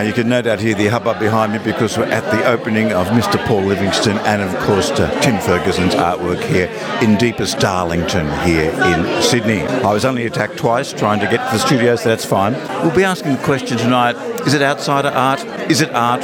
You 0.07 0.13
can 0.13 0.29
no 0.29 0.43
doubt 0.43 0.61
hear 0.61 0.75
the 0.75 0.89
hubbub 0.89 1.19
behind 1.19 1.53
me 1.53 1.59
because 1.59 1.97
we're 1.97 2.05
at 2.05 2.25
the 2.31 2.45
opening 2.47 2.93
of 2.93 3.07
Mr. 3.09 3.45
Paul 3.47 3.63
Livingston 3.63 4.19
and, 4.19 4.43
of 4.43 4.55
course, 4.65 4.91
Tim 4.91 5.41
Ferguson's 5.41 5.95
artwork 5.95 6.43
here 6.43 6.67
in 7.03 7.17
deepest 7.17 7.59
Darlington 7.59 8.27
here 8.47 8.71
in 8.71 9.23
Sydney. 9.23 9.63
I 9.63 9.93
was 9.93 10.05
only 10.05 10.27
attacked 10.27 10.57
twice 10.57 10.93
trying 10.93 11.21
to 11.21 11.27
get 11.27 11.47
to 11.51 11.57
the 11.57 11.59
studio, 11.59 11.97
so 11.97 12.09
that's 12.09 12.25
fine. 12.25 12.55
We'll 12.83 12.95
be 12.95 13.05
asking 13.05 13.33
the 13.33 13.43
question 13.43 13.79
tonight 13.79 14.17
is 14.47 14.53
it 14.53 14.63
outsider 14.63 15.09
art? 15.09 15.43
Is 15.71 15.81
it 15.81 15.93
art? 15.95 16.21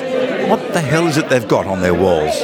What 0.48 0.74
the 0.74 0.80
hell 0.80 1.06
is 1.06 1.16
it 1.16 1.28
they've 1.28 1.46
got 1.46 1.66
on 1.66 1.80
their 1.80 1.94
walls? 1.94 2.34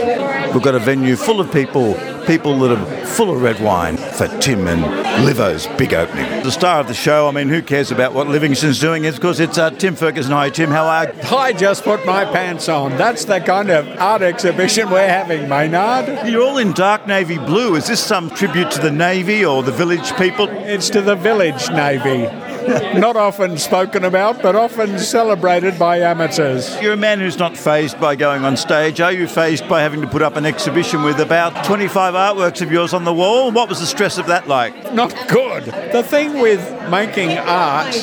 We've 0.55 0.63
got 0.63 0.75
a 0.75 0.79
venue 0.79 1.17
full 1.17 1.41
of 1.41 1.53
people, 1.53 1.95
people 2.27 2.59
that 2.59 2.77
are 2.77 3.07
full 3.07 3.31
of 3.31 3.41
red 3.41 3.61
wine 3.61 3.97
for 3.97 4.27
Tim 4.41 4.67
and 4.67 4.83
Livo's 5.25 5.67
big 5.79 5.95
opening. 5.95 6.25
The 6.43 6.51
star 6.51 6.81
of 6.81 6.89
the 6.89 6.95
show, 6.95 7.29
I 7.29 7.31
mean, 7.31 7.49
who 7.49 7.63
cares 7.63 7.91
about 7.91 8.15
what 8.15 8.29
Livingston's 8.29 8.81
doing? 8.81 9.05
It's 9.05 9.17
because 9.17 9.41
it's 9.41 9.59
uh, 9.59 9.71
Tim 9.71 9.95
Ferguson. 9.95 10.33
Hi, 10.33 10.51
Tim. 10.51 10.71
How 10.71 10.87
are 10.87 11.13
you? 11.13 11.37
I 11.37 11.53
just 11.53 11.85
put 11.85 12.05
my 12.05 12.25
pants 12.25 12.69
on. 12.69 12.97
That's 12.97 13.25
the 13.25 13.41
kind 13.41 13.71
of 13.71 13.87
art 13.99 14.23
exhibition 14.23 14.91
we're 14.91 15.09
having, 15.09 15.49
Maynard. 15.49 16.29
You're 16.29 16.43
all 16.43 16.59
in 16.59 16.73
dark 16.73 17.07
navy 17.07 17.39
blue. 17.39 17.77
Is 17.77 17.87
this 17.87 18.03
some 18.03 18.31
tribute 18.31 18.71
to 18.73 18.81
the 18.81 18.91
Navy 18.91 19.45
or 19.45 19.63
the 19.63 19.73
village 19.73 20.15
people? 20.17 20.49
It's 20.49 20.91
to 20.91 21.01
the 21.01 21.17
village 21.17 21.71
navy. 21.71 22.56
Not 22.99 23.17
often 23.17 23.59
spoken 23.59 24.05
about, 24.05 24.43
but 24.43 24.57
often 24.57 24.99
celebrated 24.99 25.79
by 25.79 26.01
amateurs. 26.01 26.81
You're 26.81 26.95
a 26.95 26.97
man 26.97 27.21
who's 27.21 27.39
not 27.39 27.57
phased 27.57 28.01
by 28.01 28.17
going 28.17 28.45
on 28.45 28.57
stage. 28.57 29.01
Are 29.01 29.13
you 29.13 29.29
phased 29.29 29.69
by 29.69 29.83
having 29.83 30.01
to 30.01 30.07
put 30.07 30.23
up 30.23 30.37
an 30.37 30.45
exhibition 30.45 31.03
with 31.03 31.21
about 31.21 31.65
25 31.65 32.15
artworks 32.15 32.63
of 32.63 32.73
yours 32.73 32.93
on 32.93 33.05
the 33.05 33.13
wall? 33.13 33.53
What 33.53 33.69
was 33.69 33.81
the 33.81 33.87
stress 33.87 34.19
of 34.19 34.27
that 34.27 34.49
like? 34.49 34.93
Not 34.93 35.15
good. 35.29 35.65
The 35.65 36.03
thing 36.03 36.41
with 36.41 36.61
making 36.91 37.39
art, 37.39 37.95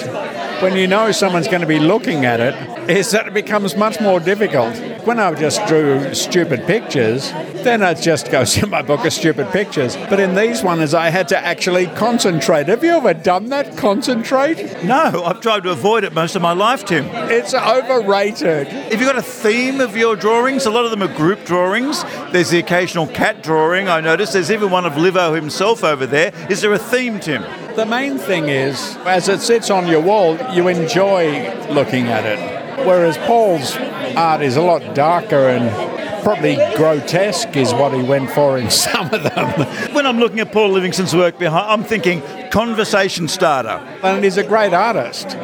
when 0.61 0.77
you 0.77 0.87
know 0.87 1.11
someone's 1.11 1.47
going 1.47 1.61
to 1.61 1.67
be 1.67 1.79
looking 1.79 2.25
at 2.25 2.39
it, 2.39 2.55
is 2.89 3.11
that 3.11 3.27
it 3.27 3.33
becomes 3.33 3.75
much 3.75 3.99
more 4.01 4.19
difficult. 4.19 4.75
When 5.05 5.19
I 5.19 5.33
just 5.33 5.65
drew 5.67 6.13
stupid 6.13 6.65
pictures, 6.65 7.31
then 7.63 7.81
it 7.81 7.95
just 7.95 8.31
go 8.31 8.43
in 8.61 8.69
my 8.69 8.81
book 8.81 9.05
of 9.05 9.13
stupid 9.13 9.51
pictures. 9.51 9.95
But 9.95 10.19
in 10.19 10.35
these 10.35 10.63
ones, 10.63 10.93
I 10.93 11.09
had 11.09 11.27
to 11.29 11.37
actually 11.37 11.87
concentrate. 11.87 12.67
Have 12.67 12.83
you 12.83 12.91
ever 12.91 13.13
done 13.13 13.49
that? 13.49 13.77
Concentrate? 13.77 14.83
No, 14.83 15.23
I've 15.25 15.41
tried 15.41 15.63
to 15.63 15.71
avoid 15.71 16.03
it 16.03 16.13
most 16.13 16.35
of 16.35 16.41
my 16.41 16.53
life, 16.53 16.85
Tim. 16.85 17.05
It's 17.29 17.53
overrated. 17.53 18.67
Have 18.67 18.99
you 18.99 19.05
got 19.05 19.17
a 19.17 19.21
theme 19.21 19.79
of 19.79 19.95
your 19.95 20.15
drawings? 20.15 20.65
A 20.65 20.71
lot 20.71 20.85
of 20.85 20.91
them 20.91 21.03
are 21.03 21.15
group 21.15 21.45
drawings. 21.45 22.03
There's 22.31 22.49
the 22.49 22.59
occasional 22.59 23.07
cat 23.07 23.43
drawing, 23.43 23.87
I 23.87 24.01
noticed. 24.01 24.33
There's 24.33 24.51
even 24.51 24.69
one 24.69 24.85
of 24.85 24.93
Livo 24.93 25.35
himself 25.35 25.83
over 25.83 26.05
there. 26.05 26.33
Is 26.49 26.61
there 26.61 26.73
a 26.73 26.79
theme, 26.79 27.19
Tim? 27.19 27.43
The 27.75 27.85
main 27.85 28.19
thing 28.19 28.49
is, 28.49 28.97
as 29.05 29.29
it 29.29 29.39
sits 29.39 29.71
on 29.71 29.87
your 29.87 30.01
wall, 30.01 30.37
you 30.53 30.67
enjoy 30.67 31.51
looking 31.69 32.07
at 32.07 32.23
it. 32.25 32.52
Whereas 32.85 33.17
Paul's 33.19 33.75
art 34.15 34.41
is 34.41 34.55
a 34.57 34.61
lot 34.61 34.95
darker 34.95 35.49
and 35.49 35.93
probably 36.23 36.55
grotesque, 36.75 37.55
is 37.55 37.73
what 37.73 37.93
he 37.93 38.01
went 38.01 38.31
for 38.31 38.57
in 38.57 38.69
some 38.85 39.13
of 39.13 39.23
them. 39.23 39.93
When 39.93 40.05
I'm 40.05 40.19
looking 40.19 40.39
at 40.39 40.51
Paul 40.51 40.69
Livingston's 40.69 41.15
work 41.15 41.37
behind, 41.37 41.69
I'm 41.69 41.83
thinking 41.83 42.21
conversation 42.49 43.27
starter. 43.27 43.81
And 44.01 44.23
he's 44.23 44.37
a 44.37 44.43
great 44.43 44.73
artist. 44.73 45.35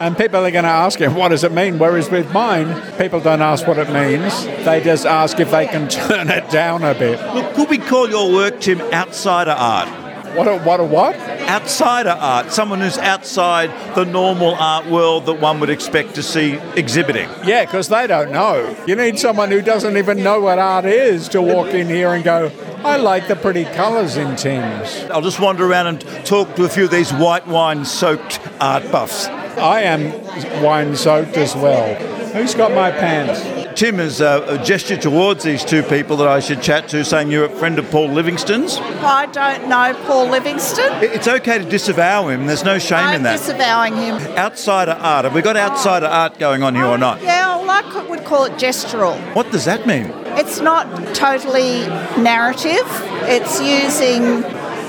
And 0.00 0.16
people 0.16 0.44
are 0.44 0.50
going 0.50 0.64
to 0.64 0.70
ask 0.70 0.98
him, 0.98 1.14
what 1.14 1.28
does 1.28 1.44
it 1.44 1.52
mean? 1.52 1.78
Whereas 1.78 2.10
with 2.10 2.32
mine, 2.32 2.68
people 2.98 3.20
don't 3.20 3.42
ask 3.42 3.66
what 3.66 3.78
it 3.78 3.90
means. 3.90 4.44
They 4.64 4.82
just 4.82 5.06
ask 5.06 5.40
if 5.40 5.50
they 5.50 5.66
can 5.66 5.88
turn 5.88 6.28
it 6.28 6.48
down 6.50 6.82
a 6.82 6.94
bit. 6.94 7.20
Look, 7.34 7.54
could 7.54 7.70
we 7.70 7.78
call 7.78 8.08
your 8.08 8.32
work, 8.32 8.60
Tim, 8.60 8.80
outsider 8.92 9.52
art? 9.52 10.05
What 10.36 10.48
a, 10.48 10.58
what 10.58 10.80
a 10.80 10.84
what? 10.84 11.16
Outsider 11.16 12.10
art, 12.10 12.52
someone 12.52 12.80
who's 12.80 12.98
outside 12.98 13.70
the 13.94 14.04
normal 14.04 14.54
art 14.54 14.84
world 14.86 15.24
that 15.26 15.40
one 15.40 15.60
would 15.60 15.70
expect 15.70 16.14
to 16.16 16.22
see 16.22 16.54
exhibiting. 16.76 17.30
Yeah, 17.44 17.64
because 17.64 17.88
they 17.88 18.06
don't 18.06 18.32
know. 18.32 18.76
You 18.86 18.96
need 18.96 19.18
someone 19.18 19.50
who 19.50 19.62
doesn't 19.62 19.96
even 19.96 20.22
know 20.22 20.40
what 20.40 20.58
art 20.58 20.84
is 20.84 21.28
to 21.30 21.40
walk 21.40 21.68
in 21.68 21.86
here 21.86 22.12
and 22.12 22.22
go, 22.22 22.52
I 22.84 22.96
like 22.98 23.28
the 23.28 23.36
pretty 23.36 23.64
colours 23.64 24.18
in 24.18 24.36
Tim's. 24.36 25.04
I'll 25.10 25.22
just 25.22 25.40
wander 25.40 25.64
around 25.64 25.86
and 25.86 26.26
talk 26.26 26.54
to 26.56 26.64
a 26.64 26.68
few 26.68 26.84
of 26.84 26.90
these 26.90 27.12
white 27.12 27.46
wine 27.46 27.84
soaked 27.84 28.38
art 28.60 28.90
buffs. 28.92 29.26
I 29.26 29.80
am 29.82 30.62
wine 30.62 30.94
soaked 30.96 31.38
as 31.38 31.54
well. 31.54 31.94
Who's 32.32 32.54
got 32.54 32.72
my 32.72 32.90
pants? 32.90 33.65
Tim 33.76 33.96
has 33.98 34.22
uh, 34.22 34.56
gestured 34.64 35.02
towards 35.02 35.44
these 35.44 35.62
two 35.62 35.82
people 35.82 36.16
that 36.16 36.28
I 36.28 36.40
should 36.40 36.62
chat 36.62 36.88
to, 36.88 37.04
saying 37.04 37.30
you're 37.30 37.44
a 37.44 37.50
friend 37.50 37.78
of 37.78 37.90
Paul 37.90 38.08
Livingston's. 38.08 38.78
I 38.78 39.26
don't 39.26 39.68
know 39.68 39.92
Paul 40.06 40.30
Livingston. 40.30 40.90
It's 41.02 41.28
okay 41.28 41.58
to 41.58 41.64
disavow 41.64 42.28
him, 42.28 42.46
there's 42.46 42.64
no 42.64 42.78
shame 42.78 43.00
I'm 43.08 43.16
in 43.16 43.22
that. 43.24 43.36
disavowing 43.36 43.94
him. 43.96 44.14
Outsider 44.38 44.92
art, 44.92 45.26
have 45.26 45.34
we 45.34 45.42
got 45.42 45.58
outsider 45.58 46.06
art 46.06 46.38
going 46.38 46.62
on 46.62 46.74
here 46.74 46.86
or 46.86 46.96
not? 46.96 47.22
Yeah, 47.22 47.58
well, 47.58 47.68
I 47.70 48.06
would 48.08 48.24
call 48.24 48.44
it 48.46 48.54
gestural. 48.54 49.18
What 49.34 49.52
does 49.52 49.66
that 49.66 49.86
mean? 49.86 50.10
It's 50.38 50.60
not 50.60 51.14
totally 51.14 51.80
narrative. 52.16 52.80
It's 53.28 53.60
using 53.60 54.42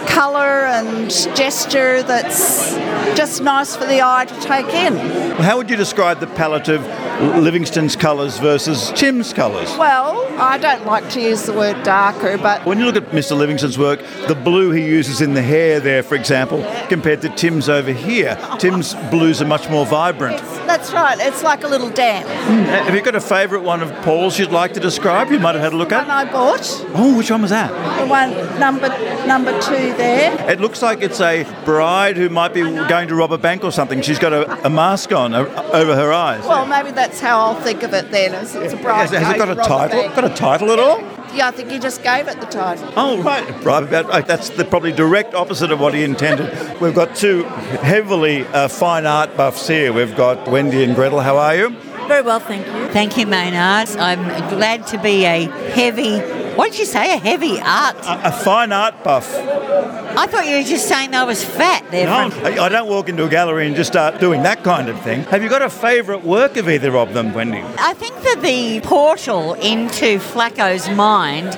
colour 0.07 0.65
and 0.65 1.11
gesture 1.35 2.03
that's 2.03 2.73
just 3.17 3.41
nice 3.43 3.75
for 3.75 3.85
the 3.85 4.01
eye 4.01 4.23
to 4.23 4.39
take 4.39 4.73
in. 4.73 4.95
How 5.43 5.57
would 5.57 5.69
you 5.69 5.75
describe 5.75 6.21
the 6.21 6.27
palette 6.27 6.69
of 6.69 6.81
Livingston's 7.19 7.95
colours 7.95 8.37
versus 8.37 8.91
Tim's 8.95 9.33
colours? 9.33 9.69
Well, 9.77 10.25
I 10.39 10.57
don't 10.57 10.85
like 10.85 11.09
to 11.11 11.21
use 11.21 11.43
the 11.43 11.53
word 11.53 11.81
darker, 11.83 12.37
but 12.37 12.63
When 12.65 12.77
you 12.79 12.85
look 12.85 12.95
at 12.95 13.09
Mr. 13.11 13.35
Livingston's 13.35 13.77
work, 13.77 13.99
the 14.27 14.35
blue 14.35 14.71
he 14.71 14.85
uses 14.85 15.19
in 15.21 15.33
the 15.33 15.41
hair 15.41 15.79
there, 15.79 16.03
for 16.03 16.15
example, 16.15 16.63
compared 16.89 17.21
to 17.23 17.29
Tim's 17.29 17.69
over 17.69 17.91
here, 17.91 18.37
Tim's 18.59 18.93
blues 19.09 19.41
are 19.41 19.45
much 19.45 19.67
more 19.69 19.85
vibrant. 19.85 20.37
that's 20.67 20.91
right. 20.93 21.17
It's 21.19 21.41
like 21.43 21.63
a 21.63 21.67
little 21.67 21.89
dance. 21.89 22.27
Mm. 22.27 22.65
Have 22.65 22.93
you 22.93 23.01
got 23.01 23.15
a 23.15 23.21
favourite 23.21 23.63
one 23.63 23.81
of 23.81 23.91
Paul's 24.03 24.37
you'd 24.37 24.51
like 24.51 24.73
to 24.73 24.79
describe? 24.79 25.31
You 25.31 25.39
might 25.39 25.55
have 25.55 25.63
had 25.63 25.73
a 25.73 25.77
look 25.77 25.91
at. 25.91 26.07
I 26.07 26.25
bought 26.31 26.57
Oh, 26.93 27.17
which 27.17 27.31
one 27.31 27.41
was 27.41 27.51
that? 27.51 27.69
the 27.99 28.05
one 28.07 28.31
number 28.59 28.89
number 29.25 29.51
two 29.61 29.93
there. 29.97 30.49
It 30.51 30.59
looks 30.59 30.81
like 30.81 31.01
it's 31.01 31.19
a 31.19 31.45
bride 31.65 32.15
who 32.17 32.29
might 32.29 32.53
be 32.53 32.61
going 32.61 33.07
to 33.07 33.15
rob 33.15 33.31
a 33.31 33.37
bank 33.37 33.63
or 33.63 33.71
something. 33.71 34.01
She's 34.01 34.19
got 34.19 34.33
a, 34.33 34.65
a 34.65 34.69
mask 34.69 35.11
on 35.11 35.33
over 35.33 35.95
her 35.95 36.13
eyes. 36.13 36.45
Well, 36.45 36.65
maybe 36.65 36.91
that's 37.07 37.21
how 37.21 37.39
I'll 37.39 37.61
think 37.61 37.83
of 37.83 37.93
it 37.93 38.11
then. 38.11 38.33
As 38.33 38.53
it's 38.55 38.73
a 38.73 38.77
bride. 38.77 39.09
has, 39.09 39.11
has 39.11 39.35
it 39.35 39.37
got 39.37 39.49
a 39.49 39.55
title? 39.55 40.01
bank. 40.01 40.15
Got 40.15 40.25
a 40.25 40.35
title 40.35 40.71
at 40.71 40.79
all? 40.79 40.99
Yeah, 41.33 41.47
I 41.47 41.51
think 41.51 41.71
you 41.71 41.79
just 41.79 42.03
gave 42.03 42.27
it 42.27 42.39
the 42.39 42.45
title. 42.47 42.91
Oh, 42.95 43.21
right. 43.21 43.63
Right, 43.63 43.83
about, 43.83 44.07
right. 44.07 44.25
That's 44.25 44.49
the 44.49 44.65
probably 44.65 44.91
direct 44.91 45.33
opposite 45.33 45.71
of 45.71 45.79
what 45.79 45.93
he 45.93 46.03
intended. 46.03 46.81
We've 46.81 46.95
got 46.95 47.15
two 47.15 47.43
heavily 47.43 48.45
uh, 48.47 48.67
fine 48.67 49.05
art 49.05 49.37
buffs 49.37 49.67
here. 49.67 49.93
We've 49.93 50.15
got 50.15 50.47
Wendy 50.49 50.83
and 50.83 50.95
Gretel. 50.95 51.21
How 51.21 51.37
are 51.37 51.55
you? 51.55 51.69
Very 52.07 52.21
well, 52.21 52.39
thank 52.39 52.65
you. 52.65 52.87
Thank 52.89 53.17
you, 53.17 53.27
Maynard. 53.27 53.89
I'm 53.97 54.23
glad 54.49 54.87
to 54.87 54.97
be 55.01 55.25
a 55.25 55.45
heavy, 55.71 56.19
what 56.57 56.71
did 56.71 56.79
you 56.79 56.85
say, 56.85 57.13
a 57.13 57.17
heavy 57.17 57.59
art? 57.61 57.95
A, 58.05 58.27
a 58.27 58.31
fine 58.31 58.71
art 58.71 59.03
buff. 59.03 59.33
I 59.35 60.25
thought 60.25 60.47
you 60.47 60.57
were 60.57 60.63
just 60.63 60.87
saying 60.87 61.13
I 61.13 61.23
was 61.23 61.43
fat 61.43 61.89
there. 61.91 62.05
No, 62.07 62.35
I 62.43 62.65
I 62.65 62.69
don't 62.69 62.89
walk 62.89 63.07
into 63.09 63.23
a 63.25 63.29
gallery 63.29 63.67
and 63.67 63.75
just 63.75 63.91
start 63.91 64.19
doing 64.19 64.43
that 64.43 64.63
kind 64.63 64.89
of 64.89 64.99
thing. 65.01 65.21
Have 65.25 65.43
you 65.43 65.49
got 65.49 65.61
a 65.61 65.69
favourite 65.69 66.23
work 66.23 66.57
of 66.57 66.67
either 66.67 66.95
of 66.97 67.13
them, 67.13 67.33
Wendy? 67.33 67.61
I 67.79 67.93
think 67.93 68.15
that 68.23 68.41
the 68.41 68.81
portal 68.81 69.53
into 69.53 70.17
Flacco's 70.19 70.89
mind 70.89 71.57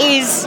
is 0.00 0.46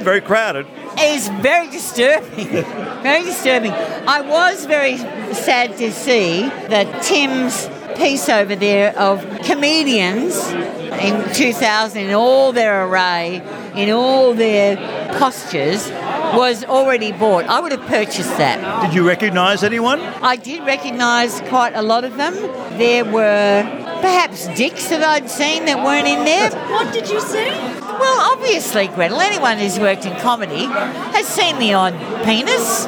Very 0.00 0.20
crowded. 0.20 0.66
is 1.00 1.28
very 1.40 1.68
disturbing. 1.70 2.46
very 3.02 3.22
disturbing. 3.24 3.72
I 3.72 4.20
was 4.20 4.66
very 4.66 4.96
sad 5.32 5.76
to 5.78 5.90
see 5.92 6.42
that 6.68 7.02
Tim's 7.02 7.68
piece 7.98 8.28
over 8.28 8.54
there 8.54 8.96
of 8.96 9.20
comedians 9.44 10.36
in 10.50 11.34
2000 11.34 12.00
in 12.00 12.14
all 12.14 12.52
their 12.52 12.86
array, 12.86 13.42
in 13.74 13.90
all 13.90 14.34
their 14.34 14.76
postures, 15.18 15.90
was 16.34 16.64
already 16.64 17.12
bought. 17.12 17.44
I 17.46 17.60
would 17.60 17.72
have 17.72 17.86
purchased 17.86 18.36
that. 18.38 18.86
Did 18.86 18.94
you 18.94 19.06
recognise 19.06 19.62
anyone? 19.62 20.00
I 20.00 20.36
did 20.36 20.64
recognise 20.64 21.40
quite 21.42 21.74
a 21.74 21.82
lot 21.82 22.04
of 22.04 22.16
them. 22.16 22.34
There 22.78 23.04
were 23.04 23.62
perhaps 24.00 24.46
dicks 24.56 24.88
that 24.88 25.02
I'd 25.02 25.28
seen 25.28 25.64
that 25.64 25.84
weren't 25.84 26.06
in 26.06 26.24
there. 26.24 26.50
What 26.78 26.92
did 26.92 27.08
you 27.08 27.20
see? 27.20 27.50
Well, 27.98 28.32
obviously, 28.32 28.86
Gretel, 28.88 29.20
anyone 29.20 29.58
who's 29.58 29.78
worked 29.80 30.06
in 30.06 30.16
comedy 30.20 30.66
has 30.66 31.26
seen 31.26 31.58
the 31.58 31.72
odd 31.72 31.94
penis, 32.24 32.86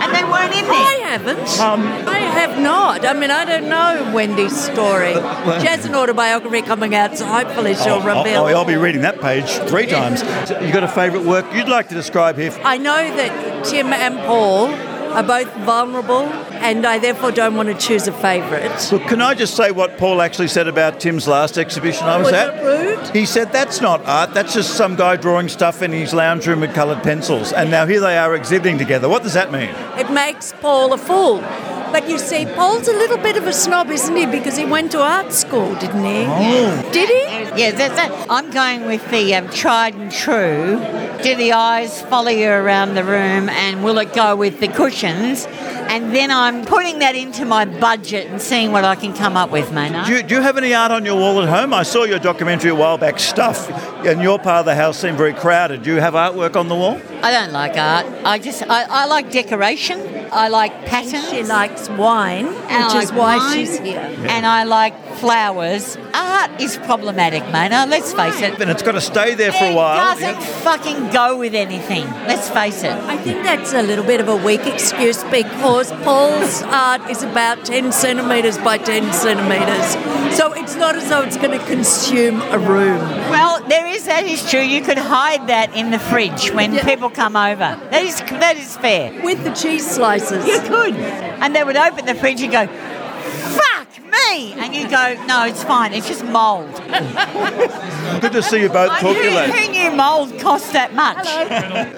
and 0.00 0.14
they 0.14 0.24
weren't 0.24 0.52
been 0.52 0.64
in 0.64 0.70
I 0.70 0.98
haven't. 1.02 1.60
Um, 1.60 1.82
I 2.08 2.18
have 2.18 2.58
not. 2.60 3.04
I 3.04 3.12
mean, 3.12 3.30
I 3.30 3.44
don't 3.44 3.68
know 3.68 4.12
Wendy's 4.14 4.56
story. 4.58 5.14
she 5.14 5.66
has 5.66 5.84
an 5.84 5.94
autobiography 5.94 6.62
coming 6.62 6.94
out, 6.94 7.16
so 7.16 7.26
hopefully 7.26 7.74
she'll 7.74 7.94
I'll, 7.94 8.22
reveal. 8.24 8.44
I'll, 8.44 8.58
I'll 8.58 8.64
be 8.64 8.76
reading 8.76 9.02
that 9.02 9.20
page 9.20 9.48
three 9.68 9.86
times. 9.86 10.22
You 10.50 10.72
got 10.72 10.84
a 10.84 10.88
favourite 10.88 11.26
work 11.26 11.46
you'd 11.54 11.68
like 11.68 11.88
to 11.88 11.94
describe 11.94 12.36
here? 12.36 12.56
I 12.62 12.78
know 12.78 13.16
that 13.16 13.64
Tim 13.64 13.92
and 13.92 14.18
Paul 14.20 14.68
are 15.12 15.22
both 15.22 15.52
vulnerable, 15.64 16.22
and 16.60 16.86
I 16.86 16.98
therefore 16.98 17.32
don't 17.32 17.54
want 17.56 17.68
to 17.68 17.74
choose 17.74 18.06
a 18.06 18.12
favourite. 18.12 18.92
Look, 18.92 19.02
can 19.02 19.20
I 19.20 19.34
just 19.34 19.56
say 19.56 19.70
what 19.70 19.96
Paul 19.98 20.20
actually 20.22 20.48
said 20.48 20.68
about 20.68 21.00
Tim's 21.00 21.26
last 21.28 21.58
exhibition 21.58 22.04
I 22.04 22.16
was, 22.16 22.26
Was 22.26 22.34
at? 22.34 22.64
rude? 22.64 23.16
He 23.16 23.26
said 23.26 23.52
that's 23.52 23.80
not 23.80 24.04
art, 24.06 24.34
that's 24.34 24.54
just 24.54 24.74
some 24.76 24.96
guy 24.96 25.16
drawing 25.16 25.48
stuff 25.48 25.82
in 25.82 25.92
his 25.92 26.12
lounge 26.12 26.46
room 26.46 26.60
with 26.60 26.74
coloured 26.74 27.02
pencils. 27.02 27.52
And 27.52 27.70
now 27.70 27.86
here 27.86 28.00
they 28.00 28.18
are 28.18 28.34
exhibiting 28.34 28.78
together. 28.78 29.08
What 29.08 29.22
does 29.22 29.34
that 29.34 29.52
mean? 29.52 29.70
It 29.98 30.10
makes 30.10 30.52
Paul 30.60 30.92
a 30.92 30.98
fool. 30.98 31.42
But 31.92 32.08
you 32.08 32.18
see, 32.18 32.44
Paul's 32.44 32.88
a 32.88 32.92
little 32.92 33.18
bit 33.18 33.36
of 33.36 33.46
a 33.46 33.52
snob, 33.52 33.90
isn't 33.90 34.16
he? 34.16 34.26
Because 34.26 34.56
he 34.56 34.64
went 34.64 34.92
to 34.92 35.00
art 35.00 35.32
school, 35.32 35.74
didn't 35.76 36.04
he? 36.04 36.24
Oh. 36.26 36.90
Did 36.92 37.08
he? 37.08 37.60
Yeah, 37.60 37.70
that's 37.72 37.94
that. 37.96 38.26
I'm 38.28 38.50
going 38.50 38.86
with 38.86 39.08
the 39.10 39.34
um, 39.34 39.48
tried 39.48 39.94
and 39.94 40.12
true. 40.12 40.78
Do 41.22 41.34
the 41.34 41.52
eyes 41.52 42.02
follow 42.02 42.30
you 42.30 42.48
around 42.48 42.94
the 42.94 43.04
room, 43.04 43.48
and 43.48 43.82
will 43.82 43.98
it 43.98 44.12
go 44.14 44.36
with 44.36 44.60
the 44.60 44.68
cushions? 44.68 45.46
And 45.88 46.14
then 46.14 46.30
I'm 46.30 46.64
putting 46.64 46.98
that 46.98 47.16
into 47.16 47.44
my 47.44 47.64
budget 47.64 48.26
and 48.28 48.40
seeing 48.40 48.72
what 48.72 48.84
I 48.84 48.94
can 48.94 49.14
come 49.14 49.36
up 49.36 49.50
with, 49.50 49.72
Maynard. 49.72 50.06
Do 50.06 50.12
you, 50.12 50.22
do 50.22 50.34
you 50.34 50.42
have 50.42 50.58
any 50.58 50.74
art 50.74 50.92
on 50.92 51.04
your 51.04 51.16
wall 51.16 51.40
at 51.42 51.48
home? 51.48 51.72
I 51.72 51.82
saw 51.82 52.04
your 52.04 52.18
documentary 52.18 52.70
a 52.70 52.74
while 52.74 52.98
back, 52.98 53.18
Stuff, 53.18 53.70
and 54.04 54.22
your 54.22 54.38
part 54.38 54.60
of 54.60 54.66
the 54.66 54.74
house 54.74 54.98
seemed 54.98 55.16
very 55.16 55.32
crowded. 55.32 55.82
Do 55.82 55.94
you 55.94 56.00
have 56.00 56.14
artwork 56.14 56.56
on 56.56 56.68
the 56.68 56.74
wall? 56.74 57.00
I 57.22 57.32
don't 57.32 57.52
like 57.52 57.76
art. 57.76 58.06
I 58.24 58.38
just 58.38 58.62
I, 58.62 58.84
I 58.84 59.06
like 59.06 59.30
decoration. 59.30 60.28
I 60.30 60.48
like 60.48 60.84
patterns. 60.84 61.30
She 61.30 61.42
likes 61.42 61.88
wine, 61.88 62.46
which 62.46 62.54
and 62.68 62.84
I 62.84 63.02
is 63.02 63.12
why 63.12 63.36
wine, 63.38 63.56
she's 63.56 63.78
here. 63.78 63.98
And 63.98 64.46
I 64.46 64.64
like 64.64 64.94
flowers. 65.20 65.96
Art 66.14 66.50
is 66.60 66.76
problematic, 66.78 67.42
Maynard. 67.52 67.88
Let's 67.90 68.12
face 68.12 68.40
it. 68.40 68.60
And 68.60 68.70
it's 68.70 68.82
got 68.82 68.92
to 68.92 69.00
stay 69.00 69.34
there 69.34 69.52
for 69.52 69.64
a 69.64 69.74
while. 69.74 70.16
It 70.16 70.20
doesn't 70.20 70.42
fucking 70.62 71.10
go 71.10 71.36
with 71.38 71.54
anything. 71.54 72.04
Let's 72.26 72.48
face 72.48 72.82
it. 72.84 72.92
I 72.92 73.16
think 73.18 73.42
that's 73.42 73.72
a 73.72 73.82
little 73.82 74.04
bit 74.04 74.20
of 74.20 74.28
a 74.28 74.36
weak 74.36 74.66
excuse 74.66 75.22
because 75.24 75.90
Paul's 76.04 76.62
art 76.62 77.02
is 77.10 77.22
about 77.22 77.64
10 77.64 77.92
centimetres 77.92 78.58
by 78.58 78.78
10 78.78 79.12
centimetres. 79.12 79.92
So 80.36 80.52
it's 80.52 80.76
not 80.76 80.94
as 80.96 81.08
though 81.08 81.22
it's 81.22 81.36
going 81.36 81.58
to 81.58 81.64
consume 81.66 82.40
a 82.42 82.58
room. 82.58 82.98
Well, 83.30 83.62
there 83.68 83.86
is 83.86 84.04
that 84.06 84.24
is 84.24 84.48
true. 84.50 84.60
You 84.60 84.82
could 84.82 84.98
hide 84.98 85.48
that 85.48 85.74
in 85.76 85.90
the 85.90 85.98
fridge 85.98 86.50
when 86.52 86.72
Yeah. 86.74 86.84
people 86.84 87.10
come 87.10 87.36
over. 87.36 87.76
That 87.90 88.04
is 88.04 88.20
that 88.20 88.56
is 88.56 88.76
fair. 88.76 89.12
With 89.22 89.42
the 89.44 89.50
cheese 89.50 89.86
slices. 89.88 90.46
You 90.46 90.60
could, 90.60 90.94
and 90.96 91.54
they 91.54 91.64
would 91.64 91.76
open 91.76 92.06
the 92.06 92.14
fridge 92.14 92.40
and 92.42 92.52
go, 92.52 92.66
"Fuck 92.66 92.97
me," 94.30 94.52
and 94.54 94.74
you 94.74 94.88
go, 94.88 95.14
"No, 95.26 95.44
it's 95.44 95.62
fine. 95.64 95.92
It's 95.92 96.08
just 96.08 96.24
mould. 96.24 96.74
Good 98.20 98.32
to 98.32 98.42
see 98.42 98.62
you 98.62 98.68
both 98.68 98.90
talk 98.98 99.00
to 99.00 99.22
you 99.22 99.30
who, 99.30 99.36
later. 99.36 99.52
who 99.52 99.68
knew 99.70 99.90
mould 99.92 100.38
cost 100.40 100.72
that 100.72 100.94
much? 100.94 101.26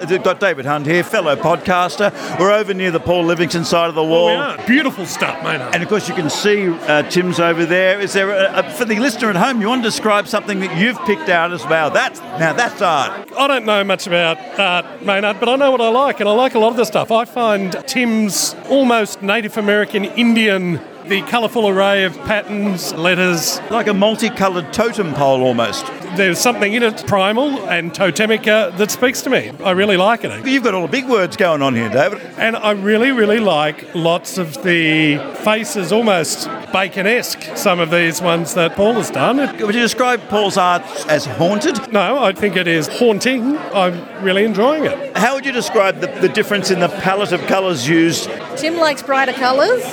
We've 0.09 0.23
got 0.23 0.39
David 0.39 0.65
Hunt 0.65 0.85
here, 0.85 1.03
fellow 1.03 1.35
podcaster. 1.35 2.11
We're 2.39 2.51
over 2.51 2.73
near 2.73 2.91
the 2.91 2.99
Paul 2.99 3.25
Livingston 3.25 3.65
side 3.65 3.89
of 3.89 3.95
the 3.95 4.03
wall. 4.03 4.27
We 4.27 4.33
are. 4.33 4.67
Beautiful 4.67 5.05
stuff, 5.05 5.43
mate. 5.43 5.61
And 5.61 5.81
of 5.81 5.89
course, 5.89 6.07
you 6.07 6.15
can 6.15 6.29
see 6.29 6.69
uh, 6.69 7.03
Tim's 7.09 7.39
over 7.39 7.65
there. 7.65 7.99
Is 7.99 8.13
there 8.13 8.29
a, 8.29 8.59
a, 8.59 8.69
for 8.71 8.85
the 8.85 8.99
listener 8.99 9.29
at 9.29 9.35
home? 9.35 9.61
You 9.61 9.67
want 9.67 9.83
to 9.83 9.87
describe 9.87 10.27
something 10.27 10.59
that 10.59 10.77
you've 10.77 10.99
picked 11.05 11.29
out 11.29 11.51
as 11.51 11.65
well? 11.65 11.89
That's 11.89 12.19
now 12.19 12.53
that's 12.53 12.81
art. 12.81 13.31
I 13.37 13.47
don't 13.47 13.65
know 13.65 13.83
much 13.83 14.07
about 14.07 14.37
art, 14.59 15.03
Maynard, 15.03 15.39
but 15.39 15.49
I 15.49 15.55
know 15.55 15.71
what 15.71 15.81
I 15.81 15.89
like, 15.89 16.19
and 16.19 16.29
I 16.29 16.33
like 16.33 16.55
a 16.55 16.59
lot 16.59 16.69
of 16.69 16.77
the 16.77 16.85
stuff. 16.85 17.11
I 17.11 17.25
find 17.25 17.71
Tim's 17.87 18.55
almost 18.69 19.21
Native 19.21 19.57
American 19.57 20.05
Indian, 20.05 20.79
the 21.07 21.21
colourful 21.23 21.67
array 21.67 22.03
of 22.03 22.17
patterns, 22.19 22.93
letters. 22.93 23.59
Like 23.69 23.87
a 23.87 23.93
multicoloured 23.93 24.73
totem 24.73 25.13
pole 25.13 25.41
almost. 25.41 25.85
There's 26.15 26.39
something 26.39 26.73
in 26.73 26.83
it, 26.83 27.07
primal 27.07 27.69
and 27.69 27.95
totemic, 27.95 28.45
uh, 28.45 28.71
that 28.71 28.91
speaks 28.91 29.21
to 29.21 29.29
me. 29.29 29.51
I 29.63 29.71
really 29.71 29.95
like 29.95 30.25
it. 30.25 30.45
You've 30.45 30.63
got 30.63 30.73
all 30.73 30.81
the 30.81 30.91
big 30.91 31.07
words 31.07 31.37
going 31.37 31.61
on 31.61 31.73
here, 31.73 31.89
David. 31.89 32.21
And 32.37 32.57
I 32.57 32.71
really, 32.71 33.11
really 33.11 33.39
like 33.39 33.95
lots 33.95 34.37
of 34.37 34.61
the 34.63 35.17
faces, 35.43 35.93
almost 35.93 36.49
bacon-esque, 36.73 37.55
some 37.55 37.79
of 37.79 37.91
these 37.91 38.21
ones 38.21 38.53
that 38.55 38.75
Paul 38.75 38.93
has 38.95 39.09
done. 39.09 39.37
Would 39.37 39.73
you 39.73 39.81
describe 39.81 40.21
Paul's 40.27 40.57
art 40.57 40.83
as 41.07 41.25
haunted? 41.25 41.91
no, 41.93 42.21
I 42.21 42.33
think 42.33 42.55
it 42.55 42.67
is 42.67 42.87
haunting. 42.87 43.57
I'm 43.57 44.23
really 44.23 44.43
enjoying 44.43 44.85
it. 44.85 45.15
How 45.17 45.35
would 45.35 45.45
you 45.45 45.51
describe 45.51 45.99
the, 45.99 46.07
the 46.07 46.29
difference 46.29 46.71
in 46.71 46.79
the 46.79 46.89
palette 46.89 47.31
of 47.31 47.41
colours 47.41 47.87
used? 47.87 48.29
Tim 48.57 48.77
likes 48.77 49.01
brighter 49.01 49.33
colours. 49.33 49.83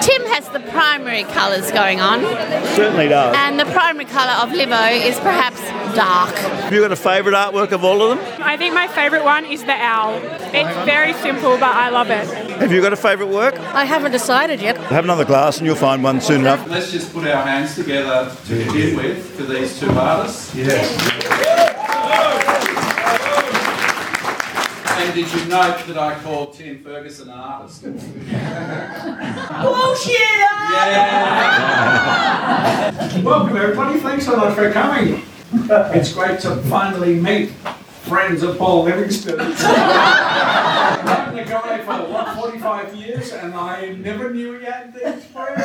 Tim 0.00 0.22
has 0.26 0.48
the 0.50 0.60
primary 0.70 1.24
colours 1.24 1.70
going 1.72 2.00
on, 2.00 2.20
Certainly 2.76 3.08
does. 3.08 3.34
and 3.36 3.58
the 3.58 3.64
primary 3.66 4.04
colour 4.04 4.32
of 4.42 4.50
Livo 4.50 4.92
is 5.04 5.18
perhaps 5.20 5.60
dark. 5.96 6.34
Have 6.34 6.72
you 6.72 6.80
got 6.80 6.92
a 6.92 6.96
favourite 6.96 7.36
artwork 7.36 7.72
of 7.72 7.84
all 7.84 8.00
of 8.02 8.18
them? 8.18 8.42
I 8.42 8.56
think 8.56 8.74
my 8.74 8.86
favourite 8.88 9.24
one 9.24 9.44
is 9.44 9.64
the 9.64 9.72
owl. 9.72 10.14
It's 10.54 10.84
very 10.84 11.12
simple, 11.14 11.56
but 11.58 11.74
I 11.74 11.88
love 11.90 12.10
it. 12.10 12.26
Have 12.60 12.72
you 12.72 12.80
got 12.80 12.92
a 12.92 12.96
favourite 12.96 13.32
work? 13.32 13.58
I 13.58 13.84
haven't 13.84 14.12
decided 14.12 14.60
yet. 14.60 14.76
Have 14.76 15.04
another 15.04 15.24
glass 15.24 15.58
and 15.58 15.66
you'll 15.66 15.76
find 15.76 16.02
one 16.02 16.20
soon 16.20 16.40
enough. 16.42 16.66
Let's 16.68 16.90
just 16.92 17.12
put 17.12 17.26
our 17.26 17.42
hands 17.42 17.74
together 17.74 18.34
to 18.46 18.54
begin 18.56 18.96
with 18.96 19.36
for 19.36 19.44
these 19.44 19.78
two 19.80 19.90
artists. 19.90 20.54
And 24.98 25.14
did 25.14 25.32
you 25.32 25.44
note 25.44 25.86
that 25.86 25.96
I 25.96 26.18
called 26.18 26.54
Tim 26.54 26.82
Ferguson 26.82 27.28
an 27.28 27.38
artist? 27.38 27.82
Bullshit! 27.84 28.02
Welcome, 33.24 33.56
everybody. 33.56 34.00
Thanks 34.00 34.24
so 34.24 34.36
much 34.36 34.56
for 34.56 34.72
coming. 34.72 35.22
It's 35.52 36.12
great 36.12 36.40
to 36.40 36.56
finally 36.62 37.14
meet 37.14 37.50
friends 38.02 38.42
of 38.42 38.58
Paul 38.58 38.82
Livingston. 38.82 39.38
I've 39.38 41.04
known 41.04 41.36
the 41.36 41.44
guy 41.44 41.78
for 41.78 42.12
what, 42.12 42.36
45 42.36 42.96
years, 42.96 43.32
and 43.32 43.54
I 43.54 43.90
never 43.90 44.34
knew 44.34 44.58
he 44.58 44.64
had 44.64 44.92
these 44.92 45.24
friends. 45.26 45.62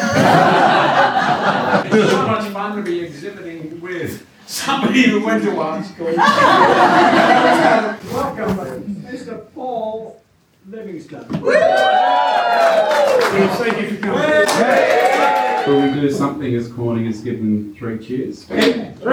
It's 1.91 2.11
so 2.11 2.27
much 2.27 2.51
fun 2.53 2.75
to 2.75 2.83
be 2.83 2.99
exhibiting 2.99 3.81
with 3.81 4.27
somebody 4.45 5.09
who 5.09 5.25
went 5.25 5.41
to 5.43 5.59
art 5.59 5.83
school. 5.85 6.13
Welcome, 8.13 8.92
Mr. 9.23 9.39
Paul 9.53 10.19
Livingston. 10.67 11.23
Thank 11.23 11.45
you 13.81 13.95
for 13.95 14.03
coming. 14.03 14.23
Will 15.65 15.81
we 15.81 15.87
do 16.01 16.11
something 16.11 16.53
as 16.53 16.69
corny 16.69 17.07
as 17.07 17.21
give 17.21 17.37
them 17.37 17.73
three 17.73 18.05
cheers? 18.05 18.45
I'm 18.51 18.97
up 18.97 19.03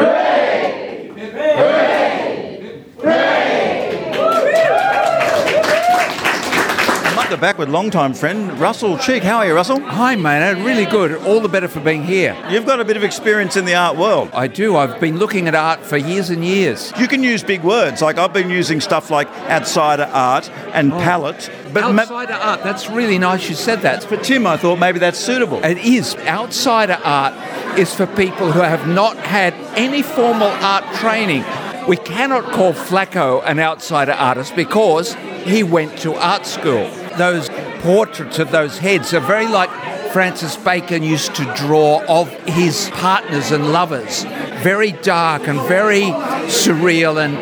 the 7.31 7.37
back 7.37 7.59
with 7.59 7.69
longtime 7.69 8.13
friend 8.13 8.59
Russell 8.59 8.99
Cheek. 8.99 9.23
How 9.23 9.37
are 9.37 9.47
you, 9.47 9.55
Russell? 9.55 9.79
Hi, 9.81 10.17
Maynard. 10.17 10.59
Uh, 10.59 10.65
really 10.65 10.85
good. 10.85 11.13
All 11.25 11.39
the 11.39 11.49
better 11.49 11.69
for 11.69 11.79
being 11.79 12.03
here. 12.03 12.37
You've 12.51 12.67
got 12.67 12.81
a 12.81 12.85
bit 12.85 12.97
of 12.97 13.05
experience 13.05 13.57
in 13.57 13.65
the 13.65 13.75
art 13.77 13.97
world. 13.97 14.31
I 14.33 14.49
do. 14.49 14.77
I've 14.77 14.99
been 14.99 15.17
looking 15.17 15.47
at 15.47 15.55
art 15.55 15.81
for 15.81 15.97
years 15.97 16.31
and 16.31 16.45
years. 16.45 16.93
You 16.99 17.07
can 17.07 17.23
use 17.23 17.45
big 17.45 17.63
words. 17.63 18.03
Like 18.03 18.19
I've 18.19 18.33
been 18.33 18.51
using 18.51 18.81
stuff 18.81 19.11
like 19.11 19.29
outsider 19.49 20.11
art 20.13 20.51
and 20.73 20.93
oh. 20.93 20.99
palette. 20.99 21.49
But 21.73 21.93
ma- 21.93 22.03
Outsider 22.03 22.33
art, 22.33 22.65
that's 22.65 22.91
really 22.91 23.19
nice 23.19 23.49
you 23.49 23.55
said 23.55 23.83
that. 23.83 24.03
for 24.03 24.17
Tim, 24.17 24.45
I 24.45 24.57
thought 24.57 24.81
maybe 24.81 24.99
that's 24.99 25.19
suitable. 25.19 25.65
It 25.65 25.79
is. 25.79 26.17
Outsider 26.17 26.99
art 27.05 27.79
is 27.79 27.95
for 27.95 28.07
people 28.09 28.51
who 28.51 28.61
have 28.61 28.89
not 28.89 29.17
had 29.17 29.55
any 29.77 30.03
formal 30.03 30.49
art 30.49 30.85
training. 30.97 31.45
We 31.87 31.97
cannot 31.97 32.45
call 32.53 32.73
Flacco 32.73 33.41
an 33.45 33.61
outsider 33.61 34.13
artist 34.13 34.57
because 34.57 35.15
he 35.45 35.63
went 35.63 35.97
to 35.99 36.15
art 36.15 36.45
school. 36.45 36.91
Those 37.17 37.49
portraits 37.81 38.39
of 38.39 38.51
those 38.51 38.79
heads 38.79 39.13
are 39.15 39.21
very 39.21 39.47
like 39.47 39.71
Francis 40.13 40.57
Bacon 40.57 41.03
used 41.03 41.35
to 41.37 41.45
draw 41.55 42.03
of 42.09 42.29
his 42.49 42.91
partners 42.95 43.53
and 43.53 43.73
lovers. 43.73 44.25
Very 44.63 44.93
dark 44.93 45.47
and 45.47 45.61
very 45.69 46.03
surreal 46.51 47.23
and 47.25 47.37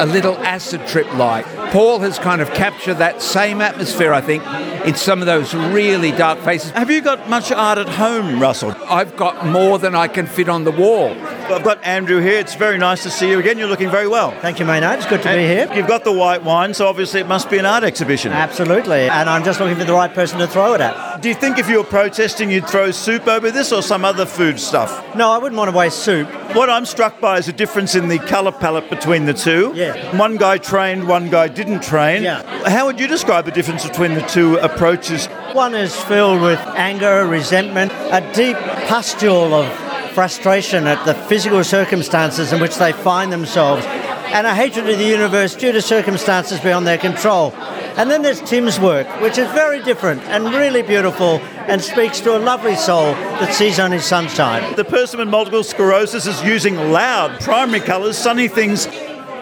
a 0.00 0.06
little 0.06 0.36
acid 0.38 0.86
trip 0.86 1.12
like. 1.14 1.46
Paul 1.74 1.98
has 1.98 2.20
kind 2.20 2.40
of 2.40 2.54
captured 2.54 2.98
that 2.98 3.20
same 3.20 3.60
atmosphere, 3.60 4.12
I 4.12 4.20
think, 4.20 4.46
in 4.86 4.94
some 4.94 5.18
of 5.18 5.26
those 5.26 5.52
really 5.54 6.12
dark 6.12 6.38
faces. 6.38 6.70
Have 6.70 6.88
you 6.88 7.00
got 7.00 7.28
much 7.28 7.50
art 7.50 7.78
at 7.78 7.88
home, 7.88 8.38
Russell? 8.38 8.76
I've 8.88 9.16
got 9.16 9.44
more 9.44 9.80
than 9.80 9.92
I 9.92 10.06
can 10.06 10.26
fit 10.26 10.48
on 10.48 10.62
the 10.62 10.70
wall. 10.70 11.10
I've 11.10 11.64
got 11.64 11.82
Andrew 11.82 12.20
here. 12.20 12.38
It's 12.38 12.54
very 12.54 12.78
nice 12.78 13.02
to 13.02 13.10
see 13.10 13.28
you 13.28 13.40
again. 13.40 13.58
You're 13.58 13.66
looking 13.68 13.90
very 13.90 14.06
well. 14.06 14.30
Thank 14.40 14.60
you, 14.60 14.64
Maynard. 14.64 15.00
It's 15.00 15.08
good 15.08 15.22
to 15.22 15.28
And 15.28 15.38
be 15.38 15.46
here. 15.46 15.68
You've 15.76 15.88
got 15.88 16.04
the 16.04 16.12
white 16.12 16.44
wine, 16.44 16.74
so 16.74 16.86
obviously 16.86 17.20
it 17.20 17.26
must 17.26 17.50
be 17.50 17.58
an 17.58 17.66
art 17.66 17.82
exhibition. 17.82 18.30
Absolutely. 18.30 19.08
And 19.08 19.28
I'm 19.28 19.42
just 19.42 19.58
looking 19.58 19.76
for 19.76 19.84
the 19.84 19.92
right 19.92 20.14
person 20.14 20.38
to 20.38 20.46
throw 20.46 20.74
it 20.74 20.80
at. 20.80 21.20
Do 21.22 21.28
you 21.28 21.34
think 21.34 21.58
if 21.58 21.68
you 21.68 21.78
were 21.78 21.84
protesting, 21.84 22.50
you'd 22.50 22.68
throw 22.68 22.92
soup 22.92 23.26
over 23.26 23.50
this 23.50 23.72
or 23.72 23.82
some 23.82 24.04
other 24.04 24.26
food 24.26 24.60
stuff? 24.60 25.16
No, 25.16 25.30
I 25.30 25.38
wouldn't 25.38 25.58
want 25.58 25.70
to 25.72 25.76
waste 25.76 26.04
soup. 26.04 26.28
What 26.54 26.70
I'm 26.70 26.86
struck 26.86 27.20
by 27.20 27.38
is 27.38 27.48
a 27.48 27.52
difference 27.52 27.94
in 27.94 28.08
the 28.08 28.18
colour 28.20 28.52
palette 28.52 28.88
between 28.88 29.26
the 29.26 29.34
two. 29.34 29.72
Yeah. 29.74 30.16
One 30.16 30.36
guy 30.36 30.58
trained, 30.58 31.08
one 31.08 31.30
guy 31.30 31.48
didn't 31.48 31.63
didn't 31.64 31.82
train. 31.82 32.24
How 32.24 32.86
would 32.86 33.00
you 33.00 33.06
describe 33.06 33.44
the 33.44 33.50
difference 33.50 33.86
between 33.88 34.14
the 34.14 34.22
two 34.22 34.56
approaches? 34.56 35.26
One 35.52 35.74
is 35.74 35.96
filled 35.96 36.42
with 36.42 36.58
anger, 36.76 37.26
resentment, 37.26 37.92
a 37.92 38.20
deep 38.34 38.56
pustule 38.86 39.54
of 39.54 40.12
frustration 40.12 40.86
at 40.86 41.04
the 41.06 41.14
physical 41.14 41.64
circumstances 41.64 42.52
in 42.52 42.60
which 42.60 42.76
they 42.76 42.92
find 42.92 43.32
themselves, 43.32 43.84
and 43.86 44.46
a 44.46 44.54
hatred 44.54 44.88
of 44.88 44.98
the 44.98 45.04
universe 45.04 45.54
due 45.54 45.72
to 45.72 45.82
circumstances 45.82 46.60
beyond 46.60 46.86
their 46.86 46.98
control. 46.98 47.52
And 47.96 48.10
then 48.10 48.22
there's 48.22 48.40
Tim's 48.40 48.80
work, 48.80 49.06
which 49.20 49.38
is 49.38 49.46
very 49.52 49.80
different 49.82 50.20
and 50.22 50.52
really 50.52 50.82
beautiful 50.82 51.38
and 51.68 51.80
speaks 51.80 52.20
to 52.20 52.36
a 52.36 52.40
lovely 52.40 52.74
soul 52.74 53.12
that 53.14 53.54
sees 53.54 53.78
only 53.78 54.00
sunshine. 54.00 54.74
The 54.74 54.84
person 54.84 55.20
with 55.20 55.28
multiple 55.28 55.62
sclerosis 55.62 56.26
is 56.26 56.42
using 56.42 56.76
loud 56.76 57.40
primary 57.40 57.80
colours, 57.80 58.18
sunny 58.18 58.48
things. 58.48 58.86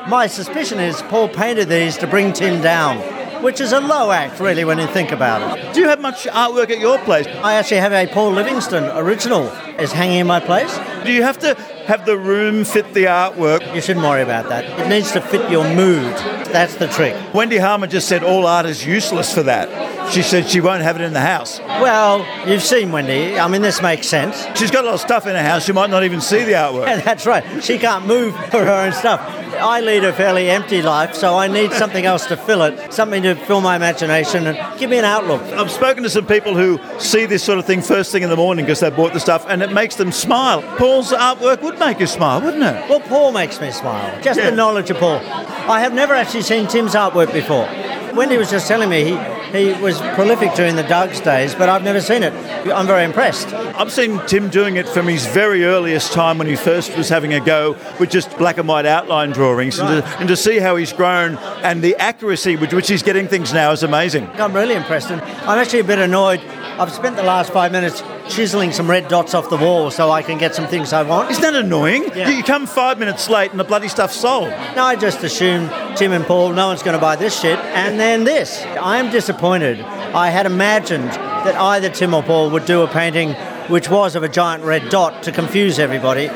My 0.08 0.26
suspicion 0.26 0.80
is 0.80 1.00
Paul 1.02 1.28
painted 1.28 1.68
these 1.68 1.96
to 1.98 2.08
bring 2.08 2.32
Tim 2.32 2.60
down, 2.60 2.98
which 3.42 3.60
is 3.60 3.72
a 3.72 3.80
low 3.80 4.10
act, 4.10 4.40
really, 4.40 4.64
when 4.64 4.78
you 4.78 4.86
think 4.88 5.12
about 5.12 5.58
it. 5.58 5.74
Do 5.74 5.80
you 5.80 5.88
have 5.88 6.00
much 6.00 6.24
artwork 6.24 6.70
at 6.70 6.80
your 6.80 6.98
place? 6.98 7.26
I 7.26 7.54
actually 7.54 7.76
have 7.76 7.92
a 7.92 8.06
Paul 8.12 8.32
Livingston 8.32 8.84
original 8.96 9.46
is 9.78 9.92
hanging 9.92 10.18
in 10.18 10.26
my 10.26 10.40
place. 10.40 10.76
Do 11.04 11.12
you 11.12 11.22
have 11.22 11.38
to 11.40 11.54
have 11.86 12.06
the 12.06 12.16
room 12.16 12.64
fit 12.64 12.94
the 12.94 13.04
artwork? 13.04 13.74
You 13.74 13.80
shouldn't 13.80 14.04
worry 14.04 14.22
about 14.22 14.48
that. 14.48 14.64
It 14.80 14.88
needs 14.88 15.12
to 15.12 15.20
fit 15.20 15.50
your 15.50 15.64
mood. 15.74 16.14
That's 16.52 16.76
the 16.76 16.86
trick. 16.86 17.16
Wendy 17.34 17.58
Harmer 17.58 17.86
just 17.86 18.08
said 18.08 18.22
all 18.22 18.46
art 18.46 18.66
is 18.66 18.84
useless 18.84 19.32
for 19.32 19.42
that. 19.44 20.12
She 20.12 20.22
said 20.22 20.48
she 20.48 20.60
won't 20.60 20.82
have 20.82 20.96
it 20.96 21.02
in 21.02 21.12
the 21.12 21.20
house. 21.20 21.58
Well, 21.60 22.26
you've 22.46 22.62
seen 22.62 22.92
Wendy. 22.92 23.38
I 23.38 23.48
mean, 23.48 23.62
this 23.62 23.80
makes 23.80 24.06
sense. 24.06 24.46
She's 24.58 24.70
got 24.70 24.84
a 24.84 24.88
lot 24.88 24.94
of 24.94 25.00
stuff 25.00 25.26
in 25.26 25.34
her 25.34 25.42
house. 25.42 25.64
She 25.64 25.72
might 25.72 25.90
not 25.90 26.04
even 26.04 26.20
see 26.20 26.44
the 26.44 26.52
artwork. 26.52 26.86
And 26.86 27.02
that's 27.04 27.24
right. 27.24 27.64
She 27.64 27.78
can't 27.78 28.06
move 28.06 28.34
for 28.50 28.64
her 28.64 28.86
own 28.86 28.92
stuff. 28.92 29.20
I 29.54 29.80
lead 29.80 30.04
a 30.04 30.12
fairly 30.12 30.50
empty 30.50 30.82
life, 30.82 31.14
so 31.14 31.36
I 31.36 31.46
need 31.46 31.72
something 31.72 32.04
else 32.04 32.26
to 32.26 32.36
fill 32.36 32.62
it, 32.62 32.92
something 32.92 33.22
to 33.22 33.34
fill 33.34 33.60
my 33.60 33.76
imagination 33.76 34.46
and 34.46 34.78
give 34.78 34.90
me 34.90 34.98
an 34.98 35.04
outlook. 35.04 35.42
I've 35.42 35.70
spoken 35.70 36.02
to 36.02 36.10
some 36.10 36.26
people 36.26 36.54
who 36.56 36.80
see 36.98 37.26
this 37.26 37.44
sort 37.44 37.58
of 37.58 37.66
thing 37.66 37.80
first 37.82 38.12
thing 38.12 38.22
in 38.22 38.30
the 38.30 38.36
morning 38.36 38.64
because 38.64 38.80
they 38.80 38.90
bought 38.90 39.12
the 39.12 39.20
stuff 39.20 39.44
and 39.48 39.62
it 39.62 39.70
makes 39.70 39.96
them 39.96 40.10
smile. 40.10 40.62
Paul's 40.92 41.10
artwork 41.12 41.62
would 41.62 41.78
make 41.78 42.00
you 42.00 42.06
smile, 42.06 42.42
wouldn't 42.42 42.62
it? 42.62 42.90
Well, 42.90 43.00
Paul 43.00 43.32
makes 43.32 43.58
me 43.62 43.70
smile. 43.70 44.20
Just 44.20 44.38
Yeah. 44.38 44.50
the 44.50 44.56
knowledge 44.56 44.90
of 44.90 44.98
Paul. 44.98 45.22
I 45.66 45.80
have 45.80 45.94
never 45.94 46.12
actually 46.12 46.42
seen 46.42 46.66
Tim's 46.66 46.94
artwork 46.94 47.32
before. 47.32 47.66
Wendy 48.14 48.36
was 48.36 48.50
just 48.50 48.68
telling 48.68 48.90
me 48.90 49.02
he, 49.04 49.16
he 49.58 49.72
was 49.80 49.98
prolific 50.14 50.52
during 50.52 50.76
the 50.76 50.82
Doug's 50.82 51.18
days, 51.20 51.54
but 51.54 51.70
I've 51.70 51.82
never 51.82 52.02
seen 52.02 52.22
it. 52.22 52.34
I'm 52.70 52.86
very 52.86 53.04
impressed. 53.04 53.54
I've 53.54 53.90
seen 53.90 54.20
Tim 54.26 54.50
doing 54.50 54.76
it 54.76 54.86
from 54.86 55.08
his 55.08 55.24
very 55.24 55.64
earliest 55.64 56.12
time 56.12 56.36
when 56.36 56.46
he 56.46 56.56
first 56.56 56.94
was 56.94 57.08
having 57.08 57.32
a 57.32 57.40
go 57.40 57.74
with 57.98 58.10
just 58.10 58.36
black 58.36 58.58
and 58.58 58.68
white 58.68 58.84
outline 58.84 59.30
drawings, 59.30 59.78
and, 59.78 59.88
to, 60.04 60.18
and 60.18 60.28
to 60.28 60.36
see 60.36 60.58
how 60.58 60.76
he's 60.76 60.92
grown 60.92 61.36
and 61.62 61.80
the 61.80 61.96
accuracy 61.96 62.56
with 62.56 62.74
which 62.74 62.88
he's 62.88 63.02
getting 63.02 63.28
things 63.28 63.54
now 63.54 63.72
is 63.72 63.82
amazing. 63.82 64.28
I'm 64.34 64.52
really 64.52 64.74
impressed, 64.74 65.10
and 65.10 65.22
I'm 65.22 65.58
actually 65.58 65.80
a 65.80 65.84
bit 65.84 65.98
annoyed. 66.00 66.42
I've 66.78 66.92
spent 66.92 67.16
the 67.16 67.22
last 67.22 67.52
five 67.52 67.70
minutes 67.70 68.02
chiseling 68.28 68.72
some 68.72 68.88
red 68.88 69.08
dots 69.08 69.34
off 69.34 69.50
the 69.50 69.56
wall 69.56 69.90
so 69.90 70.10
I 70.10 70.22
can 70.22 70.38
get 70.38 70.54
some 70.54 70.66
things 70.66 70.92
I 70.92 71.02
want. 71.02 71.30
Isn't 71.30 71.42
that 71.42 71.54
annoying? 71.54 72.04
Yeah. 72.14 72.30
You 72.30 72.42
come 72.42 72.66
five 72.66 72.98
minutes 72.98 73.28
late 73.28 73.50
and 73.50 73.60
the 73.60 73.64
bloody 73.64 73.88
stuff's 73.88 74.16
sold. 74.16 74.48
No, 74.74 74.84
I 74.84 74.96
just 74.96 75.22
assumed 75.22 75.70
Tim 75.96 76.12
and 76.12 76.24
Paul, 76.24 76.52
no 76.52 76.68
one's 76.68 76.82
going 76.82 76.96
to 76.96 77.00
buy 77.00 77.16
this 77.16 77.38
shit, 77.38 77.58
and 77.58 78.00
then 78.00 78.24
this. 78.24 78.62
I 78.62 78.98
am 78.98 79.10
disappointed. 79.10 79.80
I 79.80 80.30
had 80.30 80.46
imagined 80.46 81.08
that 81.08 81.56
either 81.56 81.90
Tim 81.90 82.14
or 82.14 82.22
Paul 82.22 82.50
would 82.50 82.64
do 82.64 82.82
a 82.82 82.88
painting 82.88 83.34
which 83.68 83.88
was 83.88 84.16
of 84.16 84.22
a 84.22 84.28
giant 84.28 84.64
red 84.64 84.88
dot 84.88 85.22
to 85.24 85.32
confuse 85.32 85.78
everybody. 85.78 86.28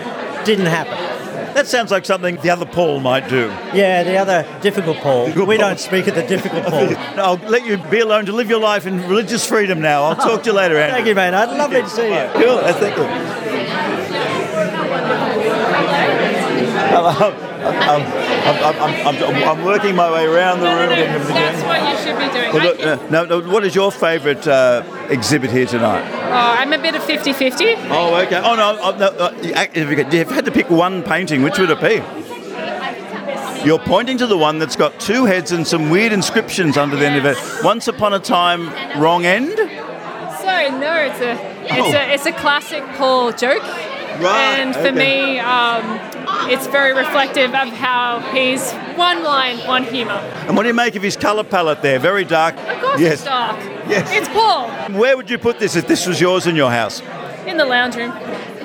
Didn't 0.45 0.67
happen. 0.67 1.06
That 1.57 1.67
sounds 1.67 1.91
like 1.91 2.05
something 2.05 2.37
the 2.43 2.51
other 2.51 2.67
Paul 2.67 3.01
might 3.01 3.31
do. 3.31 3.47
Yeah, 3.73 4.03
the 4.03 4.19
other 4.19 4.47
difficult 4.61 4.99
Paul. 4.99 5.33
We 5.47 5.57
don't 5.57 5.81
speak 5.81 6.07
at 6.07 6.15
the 6.15 6.23
difficult 6.23 6.65
Paul. 6.67 6.95
I'll 7.19 7.37
let 7.49 7.65
you 7.65 7.79
be 7.79 8.01
alone 8.01 8.27
to 8.27 8.33
live 8.33 8.51
your 8.51 8.61
life 8.61 8.87
in 8.87 9.01
religious 9.09 9.47
freedom 9.47 9.81
now. 9.81 10.03
I'll 10.03 10.17
talk 10.17 10.43
to 10.43 10.51
you 10.51 10.55
later, 10.55 10.77
Andrew. 10.77 10.97
Thank 10.97 11.07
you, 11.07 11.15
mate. 11.15 11.33
I'd 11.33 11.57
love 11.57 11.71
to 11.71 11.89
see 11.89 12.09
you. 12.09 12.29
Cool, 12.35 12.59
thank 12.75 12.97
you. 12.99 13.05
I'm, 16.95 17.56
I'm, 17.67 18.03
I'm, 18.03 19.07
I'm, 19.07 19.25
I'm, 19.25 19.49
I'm 19.59 19.65
working 19.65 19.95
my 19.97 20.11
way 20.13 20.25
around 20.25 20.61
the 20.61 20.67
room. 20.67 20.91
That's 20.91 21.63
what 21.65 21.81
you 21.91 21.97
should 22.05 22.19
be 22.19 22.33
doing. 22.33 22.53
Well, 22.53 22.63
look, 22.65 22.81
uh, 22.81 23.11
no, 23.11 23.25
no, 23.25 23.41
what 23.53 23.65
is 23.65 23.75
your 23.75 23.91
favourite 23.91 24.47
uh, 24.47 24.83
exhibit 25.11 25.51
here 25.51 25.67
tonight? 25.67 26.09
Oh, 26.27 26.31
I'm 26.61 26.73
a 26.73 26.79
bit 26.79 26.95
of 26.95 27.03
50 27.05 27.33
50. 27.33 27.65
Oh, 27.91 28.15
okay. 28.27 28.41
Oh, 28.43 28.55
no, 28.55 28.97
no 28.97 29.07
uh, 29.09 29.33
you 29.43 29.53
if 29.55 29.77
you 29.91 29.99
if 29.99 30.29
you 30.29 30.35
had 30.35 30.45
to 30.45 30.53
pick 30.53 30.71
one 30.71 31.03
painting, 31.03 31.43
which 31.43 31.59
would 31.59 31.71
it 31.71 31.81
be? 31.81 32.03
You're 33.67 33.81
pointing 33.81 34.19
to 34.19 34.27
the 34.29 34.39
one 34.39 34.61
that's 34.61 34.77
got 34.77 35.01
two 35.01 35.25
heads 35.25 35.51
and 35.51 35.67
some 35.67 35.91
weird 35.91 36.13
inscriptions 36.13 36.77
under 36.77 36.95
the 36.97 37.05
end 37.05 37.17
of 37.17 37.25
it. 37.25 37.37
Once 37.65 37.89
upon 37.89 38.13
a 38.15 38.21
time, 38.21 38.69
wrong 39.01 39.25
end? 39.25 39.57
So, 39.57 39.65
no, 40.79 40.95
it's 41.01 41.21
a, 41.21 41.33
it's, 41.65 41.73
Oh. 41.73 41.93
a, 41.93 42.15
it's 42.15 42.27
a 42.27 42.33
classic 42.33 42.85
Paul 42.97 43.33
joke. 43.33 43.63
Right, 44.21 44.59
And 44.61 44.73
for 44.73 44.81
okay. 44.83 44.93
me, 44.93 45.39
um, 45.41 45.99
it's 46.49 46.67
very 46.67 46.93
reflective 46.95 47.55
of 47.55 47.69
how 47.69 48.21
he's 48.33 48.73
one 48.97 49.23
line, 49.23 49.59
one 49.67 49.85
humour. 49.85 50.13
And 50.47 50.57
what 50.57 50.63
do 50.63 50.69
you 50.69 50.75
make 50.75 50.97
of 50.97 51.03
his 51.03 51.17
colour 51.17 51.45
palette 51.45 51.83
there? 51.83 51.99
Very 51.99 52.25
dark. 52.25 52.57
Of 52.57 52.81
course, 52.81 53.01
yes. 53.01 53.13
it's 53.15 53.25
dark. 53.25 53.59
Yes. 53.89 54.09
It's 54.13 54.29
Paul 54.29 54.69
Where 54.99 55.17
would 55.17 55.31
you 55.31 55.39
put 55.39 55.59
this 55.59 55.77
if 55.77 55.87
this 55.87 56.07
was 56.07 56.21
yours 56.21 56.47
in 56.47 56.57
your 56.57 56.71
house? 56.71 57.03
in 57.47 57.57
the 57.57 57.65
lounge 57.65 57.95
room. 57.95 58.11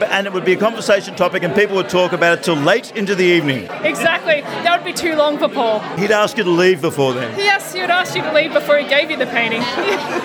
But- 0.02 0.10
And 0.12 0.26
it 0.26 0.34
would 0.34 0.46
be 0.46 0.54
a 0.54 0.58
conversation 0.58 1.16
topic, 1.16 1.44
and 1.44 1.54
people 1.54 1.76
would 1.76 1.88
talk 1.88 2.12
about 2.12 2.40
it 2.40 2.44
till 2.44 2.56
late 2.56 2.92
into 2.96 3.14
the 3.14 3.24
evening. 3.24 3.70
Exactly. 3.84 4.42
That 4.42 4.78
would 4.78 4.86
be 4.86 4.94
too 4.94 5.16
long 5.16 5.38
for 5.38 5.48
Paul. 5.48 5.80
He'd 5.98 6.10
ask 6.10 6.38
you 6.38 6.44
to 6.44 6.50
leave 6.50 6.82
before 6.82 7.14
then. 7.14 7.38
Yes, 7.38 7.72
he 7.72 7.82
would 7.82 7.92
ask 7.92 8.16
you 8.16 8.24
to 8.24 8.34
leave 8.34 8.52
before 8.52 8.78
he 8.78 8.88
gave 8.90 9.12
you 9.12 9.18
the 9.18 9.28
painting. 9.28 9.62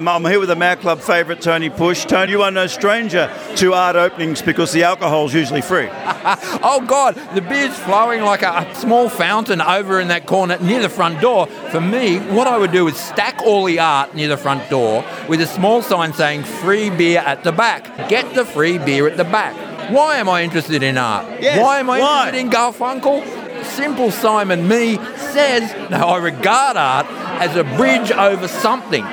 I'm 0.09 0.25
here 0.25 0.41
with 0.41 0.49
the 0.49 0.57
Mad 0.57 0.81
Club 0.81 1.01
favourite, 1.01 1.43
Tony 1.43 1.69
Push. 1.69 2.07
Tony, 2.07 2.33
you 2.33 2.43
are 2.43 2.51
no 2.51 2.67
stranger 2.67 3.31
to 3.57 3.75
art 3.75 3.97
openings 3.97 4.41
because 4.41 4.73
the 4.73 4.83
alcohol's 4.83 5.35
usually 5.35 5.61
free. 5.61 5.89
oh 5.93 6.83
God, 6.87 7.17
the 7.35 7.43
beer's 7.43 7.77
flowing 7.81 8.23
like 8.23 8.43
a, 8.43 8.67
a 8.67 8.75
small 8.75 9.11
fountain 9.11 9.61
over 9.61 10.01
in 10.01 10.09
that 10.09 10.25
corner 10.27 10.59
near 10.59 10.81
the 10.81 10.89
front 10.89 11.21
door. 11.21 11.49
For 11.71 11.83
me, 11.83 12.19
what 12.19 12.47
I 12.47 12.57
would 12.57 12.73
do 12.73 12.89
is 12.89 12.97
stack 12.97 13.43
all 13.43 13.65
the 13.65 13.79
art 13.79 14.15
near 14.15 14.29
the 14.29 14.39
front 14.39 14.71
door 14.71 15.05
with 15.29 15.43
a 15.43 15.47
small 15.47 15.83
sign 15.83 16.15
saying 16.15 16.45
free 16.45 16.89
beer 16.89 17.21
at 17.21 17.45
the 17.45 17.53
back. 17.53 18.09
Get 18.09 18.35
the 18.35 18.47
free 18.47 18.79
beer 18.79 19.07
at 19.07 19.19
the 19.19 19.25
back. 19.25 19.66
Why 19.91 20.17
am 20.17 20.29
I 20.29 20.43
interested 20.43 20.83
in 20.83 20.99
art? 20.99 21.41
Yes, 21.41 21.61
why 21.61 21.79
am 21.79 21.91
I 21.91 22.01
why? 22.01 22.29
interested 22.29 22.47
in 22.47 22.51
Garfunkel? 22.51 23.65
Simple 23.65 24.11
Simon 24.11 24.67
Me 24.69 24.97
says 24.97 25.73
that 25.91 26.03
I 26.03 26.17
regard 26.19 26.77
art 26.77 27.07
as 27.41 27.57
a 27.57 27.65
bridge 27.77 28.11
over 28.13 28.49
something. 28.49 29.05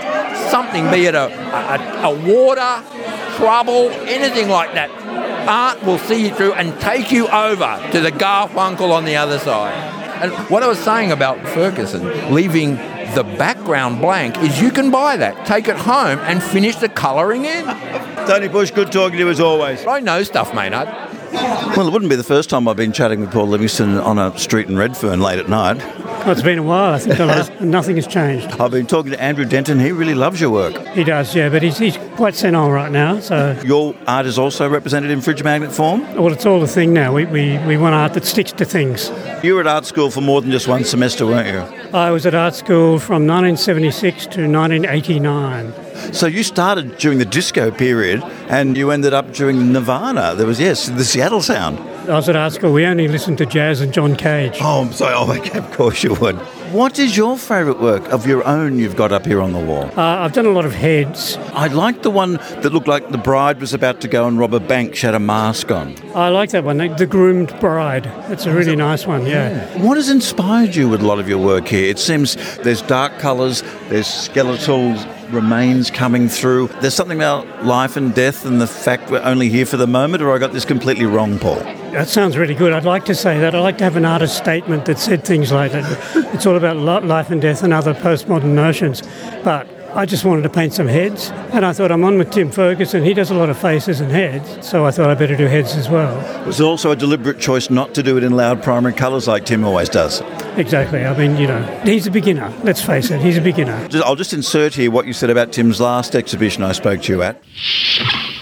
Something, 0.50 0.90
be 0.92 1.06
it 1.06 1.16
a, 1.16 1.26
a, 1.26 2.10
a 2.10 2.16
water, 2.16 2.84
trouble, 3.38 3.90
anything 4.08 4.50
like 4.50 4.74
that. 4.74 4.90
Art 5.48 5.84
will 5.84 5.98
see 5.98 6.24
you 6.28 6.34
through 6.34 6.54
and 6.54 6.80
take 6.80 7.12
you 7.12 7.28
over 7.28 7.90
to 7.92 8.00
the 8.00 8.12
Garfunkel 8.12 8.92
on 8.92 9.06
the 9.06 9.16
other 9.18 9.40
side. 9.40 9.74
And 10.22 10.32
what 10.50 10.64
I 10.64 10.68
was 10.68 10.80
saying 10.80 11.12
about 11.12 11.40
Ferguson 11.50 12.34
leaving 12.34 12.78
the 13.16 13.24
background 13.24 14.02
blank 14.02 14.38
is 14.40 14.62
you 14.62 14.72
can 14.72 14.92
buy 14.92 15.18
that, 15.18 15.46
take 15.46 15.68
it 15.68 15.76
home, 15.76 16.20
and 16.20 16.42
finish 16.42 16.76
the 16.76 16.90
colouring 16.90 17.46
in. 17.46 17.66
Tony 18.28 18.48
Bush, 18.48 18.72
good 18.72 18.92
talking 18.92 19.14
to 19.14 19.26
you 19.26 19.30
as 19.30 19.40
always. 19.40 19.86
I 19.86 20.00
know 20.00 20.24
stuff, 20.24 20.54
Maynard. 20.54 20.88
Well, 21.76 21.88
it 21.88 21.92
wouldn't 21.92 22.10
be 22.10 22.16
the 22.16 22.24
first 22.24 22.50
time 22.50 22.68
I've 22.68 22.78
been 22.78 22.92
chatting 22.92 23.22
with 23.22 23.32
Paul 23.32 23.48
Livingston 23.48 23.98
on 23.98 24.20
a 24.20 24.38
street 24.38 24.68
in 24.68 24.78
Redfern 24.78 25.20
late 25.20 25.40
at 25.40 25.50
night. 25.50 25.82
Well, 26.24 26.32
it's 26.32 26.42
been 26.42 26.60
a 26.60 26.64
while. 26.64 26.94
I 26.94 27.00
think 27.00 27.18
the 27.18 27.26
last, 27.26 27.52
nothing 27.60 27.98
has 27.98 28.08
changed. 28.08 28.48
I've 28.58 28.72
been 28.72 28.88
talking 28.88 29.12
to 29.12 29.22
Andrew 29.22 29.44
Denton. 29.44 29.78
He 29.78 29.92
really 29.92 30.16
loves 30.16 30.40
your 30.40 30.52
work. 30.52 30.74
He 30.96 31.04
does, 31.04 31.36
yeah, 31.36 31.50
but 31.50 31.62
he's, 31.62 31.78
he's 31.78 31.98
quite 32.16 32.34
senile 32.34 32.72
right 32.72 32.94
now. 32.94 33.20
So, 33.20 33.60
Your 33.66 33.94
art 34.08 34.26
is 34.26 34.40
also 34.40 34.70
represented 34.70 35.12
in 35.12 35.20
fridge 35.20 35.44
magnet 35.44 35.74
form. 35.74 36.02
well, 36.16 36.32
it's 36.32 36.46
all 36.46 36.64
a 36.64 36.68
thing 36.68 36.94
now. 36.94 37.14
We, 37.14 37.26
we, 37.26 37.58
we 37.68 37.76
want 37.76 37.94
art 37.94 38.14
that 38.14 38.24
sticks 38.24 38.54
to 38.54 38.64
things. 38.64 39.12
You 39.44 39.56
were 39.56 39.60
at 39.62 39.68
art 39.68 39.86
school 39.86 40.10
for 40.10 40.22
more 40.22 40.40
than 40.42 40.50
just 40.50 40.66
one 40.66 40.86
semester, 40.86 41.26
weren't 41.26 41.50
you? 41.50 41.90
I 41.94 42.10
was 42.12 42.26
at 42.26 42.34
art 42.34 42.56
school 42.56 43.00
from 43.00 43.28
1976 43.28 44.28
to 44.28 44.48
1989. 44.50 46.14
So 46.14 46.26
you 46.28 46.44
started 46.44 46.98
during 47.00 47.18
the 47.20 47.26
disco 47.26 47.70
period, 47.70 48.24
and 48.48 48.78
you 48.78 48.92
ended 48.92 49.14
up 49.14 49.34
during 49.34 49.74
Nirvana. 49.74 50.36
There 50.36 50.48
was 50.48 50.60
yes, 50.60 50.88
the 50.88 51.04
Seattle 51.04 51.42
sound. 51.42 51.78
I 52.04 52.16
was 52.16 52.28
at 52.28 52.36
art 52.36 52.52
school. 52.52 52.74
We 52.74 52.86
only 52.86 53.08
listened 53.08 53.38
to 53.38 53.46
jazz 53.46 53.80
and 53.80 53.94
John 53.94 54.18
Cage. 54.18 54.58
Oh, 54.60 54.82
I'm 54.82 54.92
sorry. 54.92 55.14
Oh, 55.16 55.32
okay, 55.40 55.58
of 55.58 55.72
course 55.72 56.04
you 56.04 56.14
would. 56.16 56.36
What 56.74 57.00
is 57.00 57.16
your 57.16 57.38
favourite 57.38 57.80
work 57.80 58.12
of 58.12 58.28
your 58.28 58.44
own 58.46 58.78
you've 58.78 58.96
got 58.96 59.12
up 59.12 59.26
here 59.26 59.40
on 59.40 59.54
the 59.54 59.60
wall? 59.60 59.86
Uh, 59.96 60.02
I've 60.22 60.34
done 60.34 60.48
a 60.48 60.52
lot 60.52 60.66
of 60.66 60.74
heads. 60.74 61.38
I 61.54 61.68
like 61.68 62.02
the 62.02 62.10
one 62.10 62.34
that 62.34 62.74
looked 62.74 62.88
like 62.88 63.10
the 63.10 63.18
bride 63.18 63.62
was 63.62 63.74
about 63.74 64.02
to 64.02 64.08
go 64.08 64.28
and 64.28 64.38
rob 64.38 64.54
a 64.54 64.60
bank. 64.60 64.96
She 64.96 65.06
had 65.06 65.16
a 65.16 65.20
mask 65.20 65.72
on. 65.72 65.96
I 66.14 66.30
like 66.30 66.50
that 66.50 66.64
one, 66.64 66.78
the, 66.78 66.90
the 66.90 67.06
Groomed 67.06 67.58
Bride. 67.60 68.08
It's 68.32 68.48
a 68.48 68.54
really 68.54 68.76
nice 68.76 69.06
one, 69.06 69.26
yeah. 69.26 69.66
What 69.78 69.98
has 69.98 70.10
inspired 70.10 70.76
you 70.76 70.90
with 70.90 71.02
a 71.02 71.06
lot 71.06 71.20
of 71.20 71.30
your 71.30 71.38
work 71.38 71.68
here? 71.68 71.90
It 71.90 72.00
seems 72.00 72.36
there's 72.58 72.82
dark 72.82 73.20
colours, 73.20 73.62
there's 73.90 74.08
skeletal 74.08 74.98
remains 75.30 75.92
coming 75.92 76.28
through. 76.28 76.68
There's 76.82 76.96
something 76.96 77.18
about 77.18 77.66
life 77.66 77.96
and 77.98 78.14
death 78.14 78.46
and 78.46 78.60
the 78.60 78.68
fact 78.68 79.12
we're 79.12 79.22
only 79.22 79.48
here 79.48 79.66
for 79.66 79.78
the 79.78 79.88
moment, 79.88 80.24
or 80.24 80.34
I 80.34 80.40
got 80.40 80.54
this 80.54 80.66
completely 80.66 81.06
wrong, 81.06 81.40
Paul? 81.40 81.64
That 81.94 82.08
sounds 82.08 82.38
really 82.38 82.56
good. 82.56 82.74
I'd 82.74 82.86
like 82.86 83.06
to 83.06 83.14
say 83.16 83.40
that. 83.40 83.54
I'd 83.54 83.60
like 83.60 83.78
to 83.78 83.84
have 83.84 83.96
an 83.96 84.06
artist 84.06 84.36
statement 84.36 84.86
that 84.86 84.98
said 84.98 85.24
things 85.24 85.52
like 85.52 85.74
that. 85.74 86.34
It's 86.34 86.48
all 86.48 86.56
about 86.56 86.78
life 86.78 87.30
and 87.30 87.40
death 87.40 87.62
and 87.62 87.72
other 87.72 87.94
postmodern 87.94 88.56
notions. 88.56 89.04
But 89.44 89.68
I 89.96 90.08
just 90.08 90.26
wanted 90.26 90.42
to 90.42 90.50
paint 90.50 90.74
some 90.74 90.88
heads, 90.88 91.30
and 91.52 91.64
I 91.64 91.72
thought 91.72 91.92
I'm 91.92 92.04
on 92.04 92.18
with 92.18 92.32
Tim 92.32 92.50
Ferguson. 92.50 93.04
He 93.04 93.14
does 93.14 93.30
a 93.30 93.36
lot 93.36 93.52
of 93.52 93.60
faces 93.60 94.02
and 94.02 94.12
heads, 94.12 94.68
so 94.68 94.88
I 94.88 94.90
thought 94.90 95.12
I'd 95.12 95.20
better 95.20 95.36
do 95.36 95.46
heads 95.46 95.76
as 95.76 95.88
well. 95.88 96.20
It 96.42 96.48
was 96.48 96.60
also 96.60 96.90
a 96.90 96.96
deliberate 96.96 97.40
choice 97.40 97.70
not 97.70 97.94
to 97.94 98.02
do 98.02 98.18
it 98.18 98.24
in 98.24 98.36
loud 98.36 98.64
primary 98.64 98.96
colours 98.96 99.28
like 99.28 99.46
Tim 99.46 99.64
always 99.64 99.90
does. 99.90 100.22
Exactly. 100.58 101.06
I 101.06 101.16
mean, 101.16 101.38
you 101.38 101.46
know, 101.46 101.62
he's 101.86 102.08
a 102.08 102.12
beginner. 102.12 102.52
Let's 102.64 102.82
face 102.82 103.12
it, 103.12 103.22
he's 103.22 103.38
a 103.38 103.42
beginner. 103.42 103.88
I'll 104.04 104.16
just 104.16 104.34
insert 104.34 104.74
here 104.74 104.90
what 104.90 105.06
you 105.06 105.14
said 105.14 105.30
about 105.30 105.52
Tim's 105.52 105.80
last 105.80 106.16
exhibition 106.16 106.64
I 106.64 106.72
spoke 106.72 107.04
to 107.04 107.14
you 107.14 107.22
at. 107.22 107.40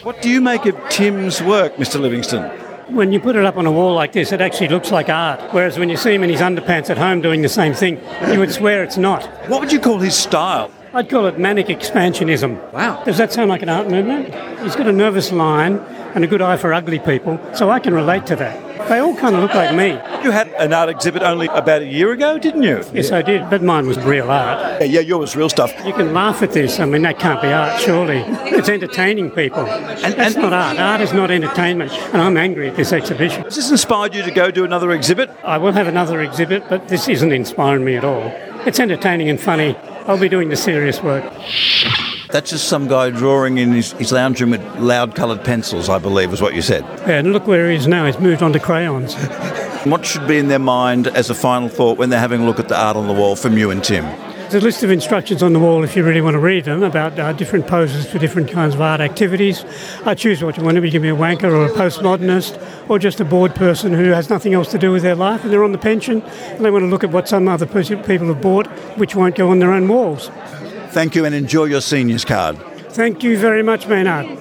What 0.03 0.21
do 0.21 0.29
you 0.29 0.39
make 0.39 0.65
of 0.65 0.77
Tim's 0.89 1.43
work, 1.43 1.75
Mr. 1.75 1.99
Livingston? 1.99 2.49
When 2.91 3.13
you 3.13 3.21
put 3.21 3.37
it 3.37 3.45
up 3.45 3.55
on 3.55 3.65
a 3.65 3.71
wall 3.71 3.93
like 3.93 4.11
this, 4.11 4.33
it 4.33 4.41
actually 4.41 4.67
looks 4.67 4.91
like 4.91 5.07
art. 5.07 5.39
Whereas 5.53 5.79
when 5.79 5.87
you 5.87 5.95
see 5.95 6.13
him 6.13 6.23
in 6.23 6.29
his 6.29 6.41
underpants 6.41 6.89
at 6.89 6.97
home 6.97 7.21
doing 7.21 7.41
the 7.41 7.47
same 7.47 7.73
thing, 7.73 8.01
you 8.29 8.37
would 8.37 8.51
swear 8.51 8.83
it's 8.83 8.97
not. 8.97 9.25
What 9.47 9.61
would 9.61 9.71
you 9.71 9.79
call 9.79 9.99
his 9.99 10.13
style? 10.13 10.69
I'd 10.93 11.09
call 11.09 11.25
it 11.27 11.39
manic 11.39 11.67
expansionism. 11.67 12.73
Wow. 12.73 13.01
Does 13.05 13.17
that 13.17 13.31
sound 13.31 13.49
like 13.49 13.61
an 13.61 13.69
art 13.69 13.89
movement? 13.89 14.35
He's 14.61 14.75
got 14.75 14.87
a 14.87 14.91
nervous 14.91 15.31
line 15.31 15.77
and 16.15 16.25
a 16.25 16.27
good 16.27 16.41
eye 16.41 16.57
for 16.57 16.73
ugly 16.73 16.99
people, 16.99 17.39
so 17.53 17.69
I 17.69 17.79
can 17.79 17.93
relate 17.93 18.25
to 18.25 18.35
that. 18.35 18.70
They 18.91 18.99
all 18.99 19.15
kind 19.15 19.33
of 19.37 19.41
look 19.41 19.53
like 19.53 19.73
me. 19.73 19.91
You 20.21 20.31
had 20.31 20.49
an 20.49 20.73
art 20.73 20.89
exhibit 20.89 21.23
only 21.23 21.47
about 21.47 21.81
a 21.81 21.85
year 21.85 22.11
ago, 22.11 22.37
didn't 22.37 22.63
you? 22.63 22.83
Yes, 22.91 23.13
I 23.13 23.21
did, 23.21 23.49
but 23.49 23.63
mine 23.63 23.87
was 23.87 23.97
real 23.99 24.29
art. 24.29 24.81
Yeah, 24.81 24.83
yeah 24.83 24.99
yours 24.99 25.21
was 25.21 25.35
real 25.37 25.47
stuff. 25.47 25.71
You 25.85 25.93
can 25.93 26.13
laugh 26.13 26.43
at 26.43 26.51
this. 26.51 26.77
I 26.77 26.83
mean, 26.83 27.01
that 27.03 27.17
can't 27.17 27.41
be 27.41 27.47
art, 27.47 27.79
surely. 27.79 28.17
It's 28.51 28.67
entertaining 28.67 29.31
people. 29.31 29.65
And 29.65 30.13
That's 30.15 30.35
not 30.35 30.51
art. 30.51 30.77
Art 30.77 30.99
is 30.99 31.13
not 31.13 31.31
entertainment, 31.31 31.93
and 32.11 32.21
I'm 32.21 32.35
angry 32.35 32.67
at 32.67 32.75
this 32.75 32.91
exhibition. 32.91 33.43
Has 33.43 33.55
this 33.55 33.71
inspired 33.71 34.13
you 34.13 34.23
to 34.23 34.31
go 34.31 34.51
do 34.51 34.65
another 34.65 34.91
exhibit? 34.91 35.29
I 35.41 35.57
will 35.57 35.71
have 35.71 35.87
another 35.87 36.19
exhibit, 36.19 36.67
but 36.67 36.89
this 36.89 37.07
isn't 37.07 37.31
inspiring 37.31 37.85
me 37.85 37.95
at 37.95 38.03
all. 38.03 38.23
It's 38.65 38.81
entertaining 38.81 39.29
and 39.29 39.39
funny. 39.39 39.77
I'll 40.05 40.19
be 40.19 40.27
doing 40.27 40.49
the 40.49 40.57
serious 40.57 41.01
work. 41.01 41.23
That's 42.31 42.49
just 42.49 42.67
some 42.67 42.87
guy 42.87 43.09
drawing 43.09 43.57
in 43.57 43.73
his, 43.73 43.91
his 43.93 44.11
lounge 44.11 44.39
room 44.39 44.51
with 44.51 44.61
loud 44.77 45.15
coloured 45.15 45.43
pencils, 45.43 45.89
I 45.89 45.99
believe, 45.99 46.31
is 46.31 46.41
what 46.41 46.55
you 46.55 46.61
said. 46.61 46.83
Yeah, 47.07 47.19
and 47.19 47.33
look 47.33 47.45
where 47.47 47.69
he 47.69 47.75
is 47.75 47.87
now. 47.87 48.05
He's 48.05 48.19
moved 48.19 48.41
on 48.41 48.53
to 48.53 48.59
crayons. 48.59 49.15
What 49.81 50.05
should 50.05 50.27
be 50.27 50.37
in 50.37 50.47
their 50.47 50.59
mind 50.59 51.07
as 51.07 51.31
a 51.31 51.33
final 51.33 51.67
thought 51.67 51.97
when 51.97 52.11
they're 52.11 52.19
having 52.19 52.41
a 52.41 52.45
look 52.45 52.59
at 52.59 52.69
the 52.69 52.79
art 52.79 52.95
on 52.95 53.07
the 53.07 53.13
wall 53.13 53.35
from 53.35 53.57
you 53.57 53.71
and 53.71 53.83
Tim? 53.83 54.05
There's 54.51 54.61
a 54.61 54.67
list 54.67 54.83
of 54.83 54.91
instructions 54.91 55.41
on 55.41 55.53
the 55.53 55.59
wall 55.59 55.83
if 55.83 55.95
you 55.95 56.03
really 56.03 56.21
want 56.21 56.35
to 56.35 56.39
read 56.39 56.65
them 56.65 56.83
about 56.83 57.17
uh, 57.17 57.33
different 57.33 57.65
poses 57.65 58.07
for 58.07 58.19
different 58.19 58.51
kinds 58.51 58.75
of 58.75 58.81
art 58.81 59.01
activities. 59.01 59.65
I 60.05 60.13
choose 60.13 60.43
what 60.43 60.55
you 60.55 60.63
want 60.63 60.75
to 60.75 60.81
be. 60.81 60.89
You 60.89 60.91
can 60.91 61.01
be 61.01 61.09
a 61.09 61.15
wanker 61.15 61.51
or 61.51 61.65
a 61.65 61.69
postmodernist 61.69 62.89
or 62.89 62.99
just 62.99 63.19
a 63.19 63.25
bored 63.25 63.55
person 63.55 63.91
who 63.91 64.11
has 64.11 64.29
nothing 64.29 64.53
else 64.53 64.69
to 64.71 64.77
do 64.77 64.91
with 64.91 65.01
their 65.01 65.15
life 65.15 65.43
and 65.43 65.51
they're 65.51 65.63
on 65.63 65.71
the 65.71 65.79
pension 65.79 66.21
and 66.21 66.63
they 66.63 66.69
want 66.69 66.83
to 66.83 66.87
look 66.87 67.03
at 67.03 67.09
what 67.09 67.27
some 67.27 67.47
other 67.47 67.65
people 67.65 68.27
have 68.27 68.41
bought 68.41 68.67
which 68.99 69.15
won't 69.15 69.33
go 69.33 69.49
on 69.49 69.57
their 69.57 69.73
own 69.73 69.87
walls. 69.87 70.29
Thank 70.91 71.15
you 71.15 71.25
and 71.25 71.33
enjoy 71.33 71.65
your 71.65 71.81
seniors 71.81 72.25
card. 72.25 72.57
Thank 72.89 73.23
you 73.23 73.37
very 73.37 73.63
much, 73.63 73.87
Maynard. 73.87 74.37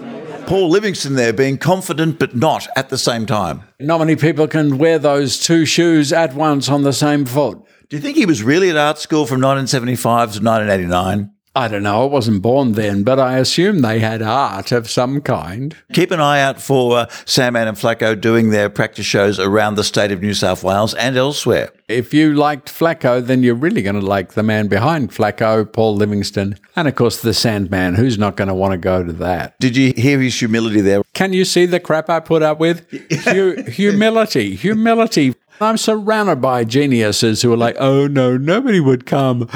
Paul 0.49 0.69
Livingston 0.69 1.15
there 1.15 1.33
being 1.33 1.59
confident 1.59 2.19
but 2.19 2.35
not 2.35 2.67
at 2.75 2.89
the 2.89 2.99
same 2.99 3.25
time. 3.25 3.63
Not 3.79 3.99
many 3.99 4.17
people 4.17 4.49
can 4.49 4.79
wear 4.79 4.99
those 4.99 5.39
two 5.39 5.65
shoes 5.65 6.13
at 6.13 6.35
once 6.35 6.69
on 6.69 6.83
the 6.83 6.93
same 6.93 7.25
foot. 7.25 7.59
Do 7.89 7.97
you 7.97 8.03
think 8.03 8.17
he 8.17 8.27
was 8.27 8.43
really 8.43 8.69
at 8.69 8.77
art 8.77 8.99
school 8.99 9.27
from 9.27 9.41
1975 9.41 10.33
to 10.33 10.43
1989? 10.43 11.31
I 11.57 11.67
don't 11.67 11.83
know. 11.83 12.03
I 12.03 12.07
wasn't 12.07 12.43
born 12.43 12.73
then, 12.73 13.03
but 13.03 13.19
I 13.19 13.39
assume 13.39 13.81
they 13.81 13.99
had 13.99 14.23
art 14.23 14.71
of 14.71 14.89
some 14.89 15.21
kind. 15.21 15.77
Keep 15.93 16.13
an 16.13 16.21
eye 16.21 16.41
out 16.41 16.61
for 16.61 16.99
uh, 16.99 17.07
Sandman 17.25 17.67
and 17.67 17.77
Flacco 17.77 18.19
doing 18.19 18.51
their 18.51 18.71
practice 18.71 19.07
shows 19.07 19.41
around 19.41 19.75
the 19.75 19.83
state 19.83 20.13
of 20.13 20.23
New 20.23 20.33
South 20.33 20.63
Wales 20.63 20.95
and 20.95 21.17
elsewhere. 21.17 21.73
If 21.89 22.15
you 22.15 22.35
liked 22.35 22.69
Flacco, 22.69 23.25
then 23.25 23.43
you're 23.43 23.57
really 23.57 23.83
going 23.83 23.99
to 23.99 24.01
like 24.01 24.35
the 24.35 24.45
man 24.45 24.69
behind 24.69 25.11
Flacco, 25.11 25.71
Paul 25.71 25.97
Livingston, 25.97 26.57
and 26.77 26.87
of 26.87 26.95
course 26.95 27.21
the 27.21 27.35
Sandman. 27.35 27.97
Who's 27.97 28.17
not 28.17 28.37
going 28.37 28.47
to 28.47 28.55
want 28.55 28.73
to 28.73 28.79
go 28.79 29.03
to 29.03 29.13
that? 29.15 29.59
Did 29.59 29.77
you 29.77 29.93
hear 29.97 30.21
his 30.21 30.39
humility 30.39 30.81
there? 30.81 31.03
Can 31.15 31.33
you 31.33 31.45
see 31.45 31.67
the 31.67 31.81
crap 31.81 32.09
I 32.09 32.21
put 32.21 32.43
up 32.43 32.61
with? 32.61 32.89
Hu- 33.25 33.63
humility, 33.69 34.55
humility. 34.55 35.35
I'm 35.61 35.77
surrounded 35.77 36.41
by 36.41 36.65
geniuses 36.65 37.43
who 37.43 37.53
are 37.53 37.57
like, 37.57 37.77
oh 37.79 38.07
no, 38.07 38.37
nobody 38.37 38.79
would 38.79 39.05
come. 39.05 39.49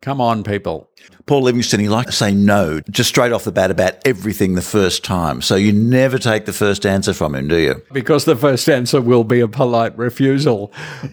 Come 0.00 0.20
on, 0.20 0.42
people. 0.42 0.90
Paul 1.26 1.42
Livingston, 1.42 1.80
he 1.80 1.88
liked 1.88 2.08
to 2.08 2.16
say 2.16 2.32
no 2.32 2.80
just 2.90 3.08
straight 3.08 3.32
off 3.32 3.44
the 3.44 3.52
bat 3.52 3.70
about 3.70 3.94
everything 4.06 4.54
the 4.54 4.62
first 4.62 5.04
time. 5.04 5.42
So 5.42 5.56
you 5.56 5.72
never 5.72 6.18
take 6.18 6.46
the 6.46 6.52
first 6.52 6.86
answer 6.86 7.12
from 7.12 7.34
him, 7.34 7.48
do 7.48 7.56
you? 7.56 7.82
Because 7.92 8.24
the 8.24 8.36
first 8.36 8.68
answer 8.68 9.00
will 9.00 9.24
be 9.24 9.40
a 9.40 9.48
polite 9.48 9.96
refusal. 9.98 10.72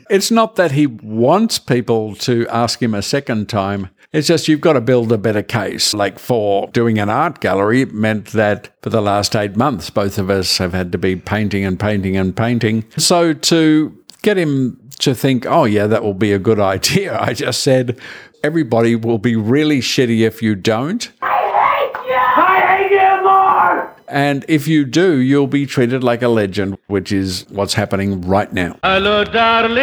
It's 0.09 0.31
not 0.31 0.55
that 0.55 0.71
he 0.71 0.87
wants 0.87 1.59
people 1.59 2.15
to 2.15 2.47
ask 2.47 2.81
him 2.81 2.93
a 2.93 3.01
second 3.01 3.49
time. 3.49 3.89
It's 4.13 4.27
just 4.27 4.47
you've 4.47 4.61
got 4.61 4.73
to 4.73 4.81
build 4.81 5.11
a 5.11 5.17
better 5.17 5.43
case. 5.43 5.93
Like 5.93 6.19
for 6.19 6.69
doing 6.69 6.99
an 6.99 7.09
art 7.09 7.41
gallery, 7.41 7.81
it 7.81 7.93
meant 7.93 8.27
that 8.27 8.69
for 8.81 8.89
the 8.89 9.01
last 9.01 9.35
eight 9.35 9.57
months, 9.57 9.89
both 9.89 10.17
of 10.17 10.29
us 10.29 10.57
have 10.57 10.73
had 10.73 10.93
to 10.93 10.97
be 10.97 11.17
painting 11.17 11.65
and 11.65 11.77
painting 11.77 12.15
and 12.15 12.35
painting. 12.35 12.85
So 12.97 13.33
to 13.33 14.05
get 14.21 14.37
him 14.37 14.79
to 14.99 15.13
think, 15.13 15.45
oh, 15.45 15.65
yeah, 15.65 15.87
that 15.87 16.03
will 16.03 16.13
be 16.13 16.31
a 16.31 16.39
good 16.39 16.59
idea, 16.75 17.19
I 17.19 17.33
just 17.33 17.61
said, 17.61 17.99
everybody 18.45 18.95
will 18.95 19.17
be 19.17 19.35
really 19.35 19.79
shitty 19.79 20.19
if 20.19 20.39
you 20.39 20.53
don't. 20.53 21.11
I 21.23 22.77
hate 22.77 22.91
you 22.91 23.23
more! 23.23 23.91
And 24.07 24.45
if 24.47 24.67
you 24.67 24.85
do, 24.85 25.17
you'll 25.17 25.47
be 25.47 25.65
treated 25.65 26.03
like 26.03 26.21
a 26.21 26.27
legend, 26.27 26.77
which 26.85 27.11
is 27.11 27.47
what's 27.49 27.73
happening 27.73 28.21
right 28.21 28.53
now. 28.53 28.77
Hello, 28.83 29.23
darling. 29.23 29.81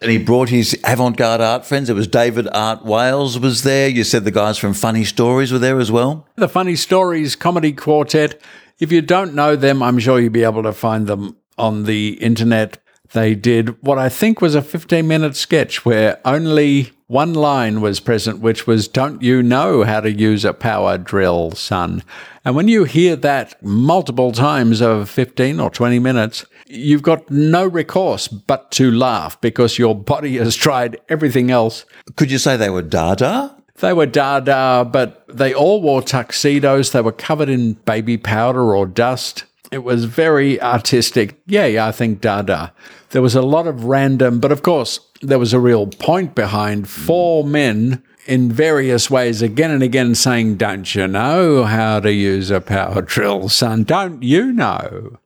And 0.00 0.10
he 0.10 0.16
brought 0.16 0.48
his 0.48 0.80
avant-garde 0.82 1.42
art 1.42 1.66
friends. 1.66 1.90
It 1.90 1.92
was 1.92 2.06
David 2.06 2.48
Art 2.52 2.86
Wales 2.86 3.38
was 3.38 3.64
there. 3.64 3.88
You 3.88 4.02
said 4.02 4.24
the 4.24 4.30
guys 4.30 4.56
from 4.56 4.72
Funny 4.72 5.04
Stories 5.04 5.52
were 5.52 5.58
there 5.58 5.78
as 5.78 5.92
well. 5.92 6.26
The 6.36 6.48
Funny 6.48 6.74
Stories 6.74 7.36
Comedy 7.36 7.72
Quartet. 7.74 8.40
If 8.78 8.92
you 8.92 9.02
don't 9.02 9.34
know 9.34 9.56
them, 9.56 9.82
I'm 9.82 9.98
sure 9.98 10.18
you'll 10.18 10.32
be 10.32 10.44
able 10.44 10.62
to 10.62 10.72
find 10.72 11.06
them 11.06 11.36
on 11.58 11.84
the 11.84 12.14
internet. 12.14 12.78
They 13.12 13.34
did 13.34 13.80
what 13.82 13.98
I 13.98 14.08
think 14.08 14.40
was 14.40 14.54
a 14.54 14.62
15 14.62 15.06
minute 15.06 15.36
sketch 15.36 15.84
where 15.84 16.20
only 16.24 16.92
one 17.06 17.32
line 17.32 17.80
was 17.80 18.00
present, 18.00 18.40
which 18.40 18.66
was, 18.66 18.86
Don't 18.86 19.22
you 19.22 19.42
know 19.42 19.82
how 19.82 20.00
to 20.00 20.12
use 20.12 20.44
a 20.44 20.52
power 20.52 20.98
drill, 20.98 21.52
son? 21.52 22.02
And 22.44 22.54
when 22.54 22.68
you 22.68 22.84
hear 22.84 23.16
that 23.16 23.62
multiple 23.62 24.30
times 24.32 24.82
over 24.82 25.06
15 25.06 25.58
or 25.58 25.70
20 25.70 25.98
minutes, 25.98 26.44
you've 26.66 27.02
got 27.02 27.30
no 27.30 27.66
recourse 27.66 28.28
but 28.28 28.70
to 28.72 28.90
laugh 28.90 29.40
because 29.40 29.78
your 29.78 29.94
body 29.94 30.36
has 30.36 30.54
tried 30.54 31.00
everything 31.08 31.50
else. 31.50 31.86
Could 32.16 32.30
you 32.30 32.38
say 32.38 32.56
they 32.56 32.70
were 32.70 32.82
Dada? 32.82 33.56
They 33.76 33.92
were 33.92 34.06
Dada, 34.06 34.88
but 34.90 35.24
they 35.28 35.54
all 35.54 35.80
wore 35.80 36.02
tuxedos. 36.02 36.90
They 36.90 37.00
were 37.00 37.12
covered 37.12 37.48
in 37.48 37.74
baby 37.74 38.18
powder 38.18 38.74
or 38.74 38.86
dust. 38.86 39.44
It 39.70 39.84
was 39.84 40.04
very 40.06 40.60
artistic. 40.60 41.40
Yeah, 41.46 41.66
yeah, 41.66 41.86
I 41.86 41.92
think 41.92 42.20
Dada. 42.20 42.72
There 43.10 43.22
was 43.22 43.34
a 43.34 43.42
lot 43.42 43.66
of 43.66 43.84
random, 43.84 44.40
but 44.40 44.52
of 44.52 44.62
course, 44.62 45.00
there 45.20 45.38
was 45.38 45.52
a 45.52 45.60
real 45.60 45.86
point 45.86 46.34
behind 46.34 46.88
four 46.88 47.44
men 47.44 48.02
in 48.26 48.52
various 48.52 49.10
ways, 49.10 49.40
again 49.40 49.70
and 49.70 49.82
again, 49.82 50.14
saying, 50.14 50.56
Don't 50.56 50.94
you 50.94 51.08
know 51.08 51.64
how 51.64 52.00
to 52.00 52.12
use 52.12 52.50
a 52.50 52.60
power 52.60 53.02
drill, 53.02 53.48
son? 53.48 53.84
Don't 53.84 54.22
you 54.22 54.52
know 54.52 55.18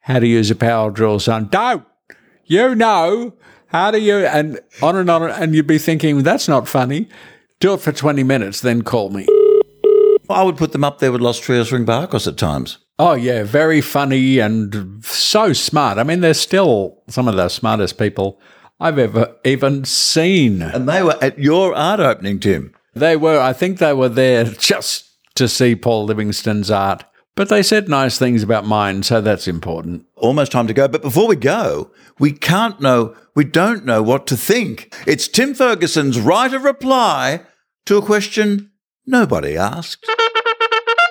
how 0.00 0.18
to 0.18 0.26
use 0.26 0.50
a 0.50 0.54
power 0.54 0.90
drill, 0.90 1.20
son? 1.20 1.48
Don't 1.50 1.84
you 2.46 2.74
know 2.74 3.34
how 3.66 3.90
do 3.90 4.00
you? 4.00 4.16
And 4.26 4.60
on 4.82 4.96
and 4.96 5.10
on. 5.10 5.30
And 5.30 5.54
you'd 5.54 5.66
be 5.66 5.78
thinking, 5.78 6.22
That's 6.22 6.48
not 6.48 6.68
funny. 6.68 7.08
Do 7.60 7.74
it 7.74 7.80
for 7.80 7.92
20 7.92 8.22
minutes, 8.24 8.60
then 8.60 8.82
call 8.82 9.10
me. 9.10 9.26
I 10.28 10.42
would 10.42 10.56
put 10.56 10.72
them 10.72 10.84
up 10.84 10.98
there 10.98 11.12
with 11.12 11.20
Los 11.20 11.38
Trios 11.38 11.70
Ringbarkus 11.70 12.26
at 12.26 12.36
times. 12.36 12.78
Oh, 13.04 13.14
yeah, 13.14 13.42
very 13.42 13.80
funny 13.80 14.38
and 14.38 15.04
so 15.04 15.52
smart. 15.52 15.98
I 15.98 16.04
mean, 16.04 16.20
they're 16.20 16.34
still 16.34 17.02
some 17.08 17.26
of 17.26 17.34
the 17.34 17.48
smartest 17.48 17.98
people 17.98 18.40
I've 18.78 18.96
ever 18.96 19.34
even 19.44 19.84
seen. 19.84 20.62
And 20.62 20.88
they 20.88 21.02
were 21.02 21.18
at 21.20 21.36
your 21.36 21.74
art 21.74 21.98
opening, 21.98 22.38
Tim. 22.38 22.72
They 22.94 23.16
were, 23.16 23.40
I 23.40 23.54
think 23.54 23.78
they 23.78 23.92
were 23.92 24.08
there 24.08 24.44
just 24.44 25.10
to 25.34 25.48
see 25.48 25.74
Paul 25.74 26.04
Livingston's 26.04 26.70
art. 26.70 27.02
But 27.34 27.48
they 27.48 27.64
said 27.64 27.88
nice 27.88 28.18
things 28.18 28.44
about 28.44 28.66
mine, 28.66 29.02
so 29.02 29.20
that's 29.20 29.48
important. 29.48 30.06
Almost 30.14 30.52
time 30.52 30.68
to 30.68 30.72
go. 30.72 30.86
But 30.86 31.02
before 31.02 31.26
we 31.26 31.34
go, 31.34 31.90
we 32.20 32.30
can't 32.30 32.80
know, 32.80 33.16
we 33.34 33.42
don't 33.42 33.84
know 33.84 34.00
what 34.00 34.28
to 34.28 34.36
think. 34.36 34.94
It's 35.08 35.26
Tim 35.26 35.54
Ferguson's 35.54 36.20
right 36.20 36.54
of 36.54 36.62
reply 36.62 37.40
to 37.86 37.96
a 37.96 38.02
question 38.02 38.70
nobody 39.04 39.56
asked. 39.56 40.06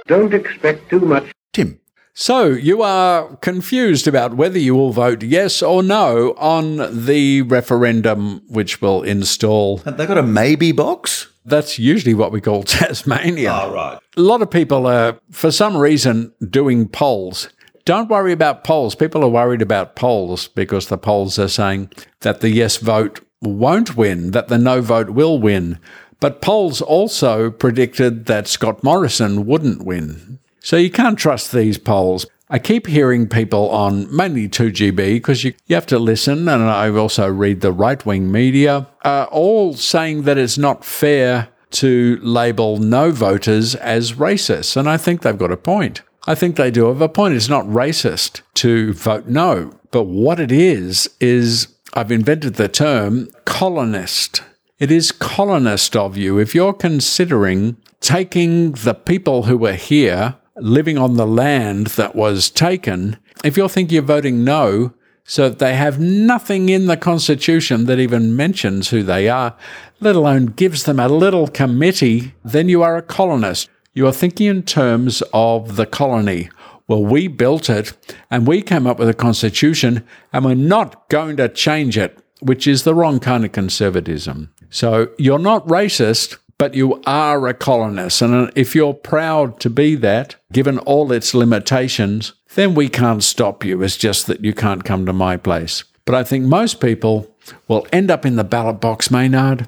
Don't 0.08 0.34
expect 0.34 0.90
too 0.90 1.02
much. 1.02 1.34
Tim. 1.52 1.81
So 2.14 2.48
you 2.48 2.82
are 2.82 3.36
confused 3.38 4.08
about 4.08 4.36
whether 4.36 4.60
you 4.60 4.76
will 4.76 4.92
vote 4.92 5.24
yes 5.24 5.62
or 5.62 5.82
no 5.82 6.34
on 6.38 7.06
the 7.06 7.42
referendum 7.44 8.42
which 8.48 8.82
will 8.82 9.02
install. 9.02 9.78
Have 9.80 9.98
they 9.98 10.06
got 10.06 10.18
a 10.18 10.24
maybe 10.24 10.72
box? 10.72 11.28
That's 11.46 11.80
usually 11.80 12.14
what 12.14 12.32
we 12.32 12.42
call 12.42 12.64
Tasmania. 12.64 13.52
Oh, 13.64 13.74
right. 13.74 14.00
A 14.18 14.22
lot 14.22 14.42
of 14.42 14.52
people 14.52 14.86
are, 14.88 15.20
for 15.32 15.52
some 15.52 15.76
reason, 15.78 16.34
doing 16.50 16.88
polls. 16.88 17.50
Don't 17.86 18.10
worry 18.10 18.32
about 18.32 18.64
polls. 18.64 18.94
People 18.94 19.24
are 19.24 19.30
worried 19.30 19.62
about 19.62 19.96
polls 19.96 20.48
because 20.48 20.88
the 20.88 20.98
polls 20.98 21.40
are 21.40 21.48
saying 21.48 21.92
that 22.20 22.42
the 22.42 22.50
yes 22.50 22.78
vote 22.78 23.22
won't 23.42 23.98
win, 23.98 24.32
that 24.32 24.50
the 24.50 24.58
no 24.58 24.82
vote 24.82 25.12
will 25.12 25.40
win. 25.40 25.80
But 26.20 26.42
polls 26.42 26.82
also 26.82 27.50
predicted 27.50 28.28
that 28.28 28.48
Scott 28.48 28.84
Morrison 28.84 29.48
wouldn't 29.48 29.84
win. 29.84 30.38
So 30.62 30.78
you 30.78 30.92
can't 30.92 31.18
trust 31.18 31.52
these 31.52 31.78
polls. 31.78 32.26
I 32.50 32.60
keep 32.60 32.88
hearing 32.88 33.28
people 33.28 33.70
on 33.70 34.14
mainly 34.14 34.48
2GB 34.50 34.96
because 34.96 35.44
you, 35.44 35.54
you 35.68 35.76
have 35.76 35.86
to 35.88 35.98
listen, 35.98 36.48
and 36.50 36.64
I 36.64 36.90
also 36.90 37.30
read 37.30 37.62
the 37.62 37.72
right 37.72 38.06
wing 38.06 38.32
media, 38.32 38.88
uh, 39.06 39.28
all 39.32 39.74
saying 39.74 40.24
that 40.24 40.38
it's 40.38 40.58
not 40.58 40.84
fair 40.84 41.48
to 41.72 42.20
label 42.22 42.78
no 42.78 43.12
voters 43.12 43.76
as 43.76 44.14
racist. 44.14 44.76
And 44.76 44.90
I 44.90 44.98
think 44.98 45.22
they've 45.22 45.38
got 45.38 45.52
a 45.52 45.58
point. 45.58 46.02
I 46.28 46.36
think 46.36 46.56
they 46.56 46.72
do 46.72 46.88
have 46.88 47.02
a 47.02 47.10
point. 47.10 47.36
It's 47.36 47.50
not 47.50 47.66
racist 47.66 48.42
to 48.56 48.94
vote 48.94 49.28
no. 49.28 49.80
But 49.92 50.04
what 50.04 50.40
it 50.40 50.52
is, 50.52 51.10
is 51.20 51.70
I've 51.94 52.12
invented 52.12 52.56
the 52.56 52.68
term 52.68 53.30
colonist. 53.46 54.44
It 54.78 54.92
is 54.92 55.12
colonist 55.12 55.96
of 55.96 56.18
you. 56.18 56.38
If 56.38 56.54
you're 56.54 56.74
considering 56.74 57.78
taking 58.02 58.74
the 58.74 58.94
people 58.94 59.44
who 59.44 59.58
were 59.58 59.74
here, 59.74 60.36
living 60.58 60.98
on 60.98 61.16
the 61.16 61.28
land 61.28 61.88
that 61.88 62.16
was 62.16 62.50
taken, 62.50 63.18
if 63.44 63.58
you're 63.58 63.70
thinking 63.70 63.96
you're 63.96 64.04
voting 64.04 64.44
no, 64.44 64.94
so 65.24 65.50
that 65.50 65.60
they 65.60 65.76
have 65.76 66.00
nothing 66.00 66.70
in 66.70 66.88
the 66.88 66.98
Constitution 66.98 67.86
that 67.86 68.00
even 68.00 68.36
mentions 68.36 68.90
who 68.90 69.04
they 69.04 69.30
are, 69.30 69.56
let 70.00 70.16
alone 70.16 70.48
gives 70.48 70.84
them 70.84 71.00
a 71.00 71.08
little 71.08 71.48
committee, 71.48 72.34
then 72.44 72.68
you 72.68 72.82
are 72.82 72.98
a 72.98 73.02
colonist. 73.02 73.70
You 73.94 74.08
are 74.08 74.14
thinking 74.14 74.48
in 74.48 74.64
terms 74.64 75.22
of 75.34 75.76
the 75.76 75.86
colony. 75.86 76.50
Well, 76.88 77.04
we 77.06 77.28
built 77.28 77.70
it 77.70 77.94
and 78.30 78.48
we 78.48 78.62
came 78.62 78.88
up 78.88 79.00
with 79.00 79.08
a 79.08 79.14
constitution 79.14 80.06
and 80.34 80.44
we're 80.44 80.56
not 80.56 81.08
going 81.10 81.38
to 81.38 81.48
change 81.48 81.98
it, 81.98 82.18
which 82.42 82.68
is 82.68 82.84
the 82.84 82.96
wrong 82.96 83.20
kind 83.20 83.46
of 83.46 83.52
conservatism. 83.52 84.54
So 84.70 85.10
you're 85.18 85.40
not 85.40 85.68
racist, 85.68 86.38
but 86.62 86.76
you 86.76 87.02
are 87.08 87.48
a 87.48 87.56
colonist. 87.56 88.22
And 88.22 88.36
uh, 88.36 88.52
if 88.56 88.76
you're 88.76 88.94
proud 88.94 89.60
to 89.62 89.68
be 89.68 89.96
that, 89.96 90.36
given 90.54 90.78
all 90.78 91.12
its 91.12 91.34
limitations, 91.34 92.34
then 92.54 92.76
we 92.76 92.88
can't 92.88 93.24
stop 93.24 93.66
you. 93.66 93.82
It's 93.82 93.98
just 93.98 94.28
that 94.28 94.46
you 94.46 94.54
can't 94.54 94.84
come 94.84 95.08
to 95.08 95.12
my 95.12 95.38
place. 95.38 95.86
But 96.06 96.14
I 96.14 96.24
think 96.24 96.46
most 96.46 96.80
people 96.80 97.36
will 97.68 97.88
end 97.92 98.12
up 98.12 98.28
in 98.28 98.36
the 98.36 98.44
ballot 98.44 98.80
box, 98.80 99.10
Maynard, 99.10 99.68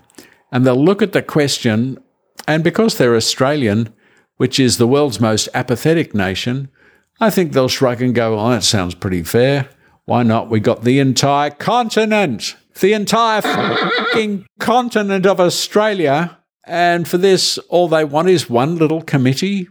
and 0.52 0.68
they'll 0.68 0.86
look 0.86 1.02
at 1.02 1.14
the 1.14 1.24
question, 1.24 1.98
and 2.48 2.64
because 2.64 3.00
they're 3.00 3.16
Australian, 3.16 3.92
which 4.38 4.60
is 4.60 4.78
the 4.78 4.86
world's 4.86 5.20
most 5.20 5.50
apathetic 5.56 6.14
nation, 6.14 6.70
I 7.20 7.32
think 7.32 7.54
they'll 7.54 7.70
shrug 7.70 8.04
and 8.04 8.14
go, 8.14 8.38
oh, 8.38 8.52
that 8.52 8.64
sounds 8.64 8.94
pretty 8.94 9.24
fair. 9.24 9.68
Why 10.06 10.22
not? 10.22 10.48
We 10.48 10.60
got 10.60 10.84
the 10.84 11.00
entire 11.00 11.50
continent, 11.50 12.56
the 12.80 12.94
entire 12.94 13.42
fucking 13.42 14.46
continent 14.60 15.26
of 15.26 15.40
Australia. 15.40 16.38
And 16.66 17.08
for 17.08 17.18
this, 17.18 17.58
all 17.70 17.88
they 17.88 18.06
want 18.06 18.30
is 18.30 18.50
one 18.50 18.78
little 18.78 19.02
committee 19.02 19.68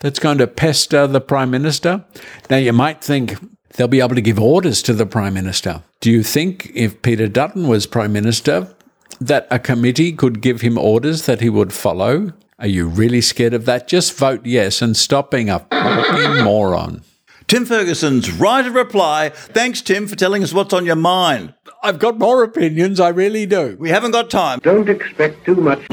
that's 0.00 0.18
going 0.18 0.38
to 0.38 0.46
pester 0.46 1.06
the 1.06 1.20
Prime 1.20 1.50
Minister. 1.50 2.04
Now, 2.50 2.58
you 2.58 2.72
might 2.72 3.02
think 3.02 3.36
they'll 3.74 3.88
be 3.88 4.00
able 4.00 4.14
to 4.14 4.20
give 4.20 4.38
orders 4.38 4.82
to 4.82 4.92
the 4.92 5.06
Prime 5.06 5.34
Minister. 5.34 5.82
Do 6.00 6.10
you 6.10 6.22
think 6.22 6.70
if 6.74 7.00
Peter 7.02 7.28
Dutton 7.28 7.68
was 7.68 7.86
Prime 7.86 8.12
Minister, 8.12 8.74
that 9.20 9.46
a 9.50 9.58
committee 9.58 10.12
could 10.12 10.40
give 10.40 10.60
him 10.60 10.76
orders 10.76 11.26
that 11.26 11.40
he 11.40 11.48
would 11.48 11.72
follow? 11.72 12.32
Are 12.58 12.66
you 12.66 12.86
really 12.86 13.20
scared 13.20 13.54
of 13.54 13.64
that? 13.64 13.88
Just 13.88 14.16
vote 14.16 14.44
yes 14.44 14.82
and 14.82 14.96
stop 14.96 15.30
being 15.30 15.48
a 15.48 15.60
fucking 15.60 16.44
moron. 16.44 17.02
Tim 17.46 17.66
Ferguson's 17.66 18.32
right 18.32 18.66
of 18.66 18.74
reply. 18.74 19.28
Thanks, 19.28 19.82
Tim, 19.82 20.06
for 20.06 20.16
telling 20.16 20.42
us 20.42 20.52
what's 20.52 20.72
on 20.72 20.86
your 20.86 20.96
mind. 20.96 21.54
I've 21.82 21.98
got 21.98 22.18
more 22.18 22.42
opinions, 22.42 23.00
I 23.00 23.08
really 23.08 23.44
do. 23.44 23.76
We 23.78 23.90
haven't 23.90 24.12
got 24.12 24.30
time. 24.30 24.60
Don't 24.62 24.88
expect 24.88 25.44
too 25.44 25.56
much. 25.56 25.86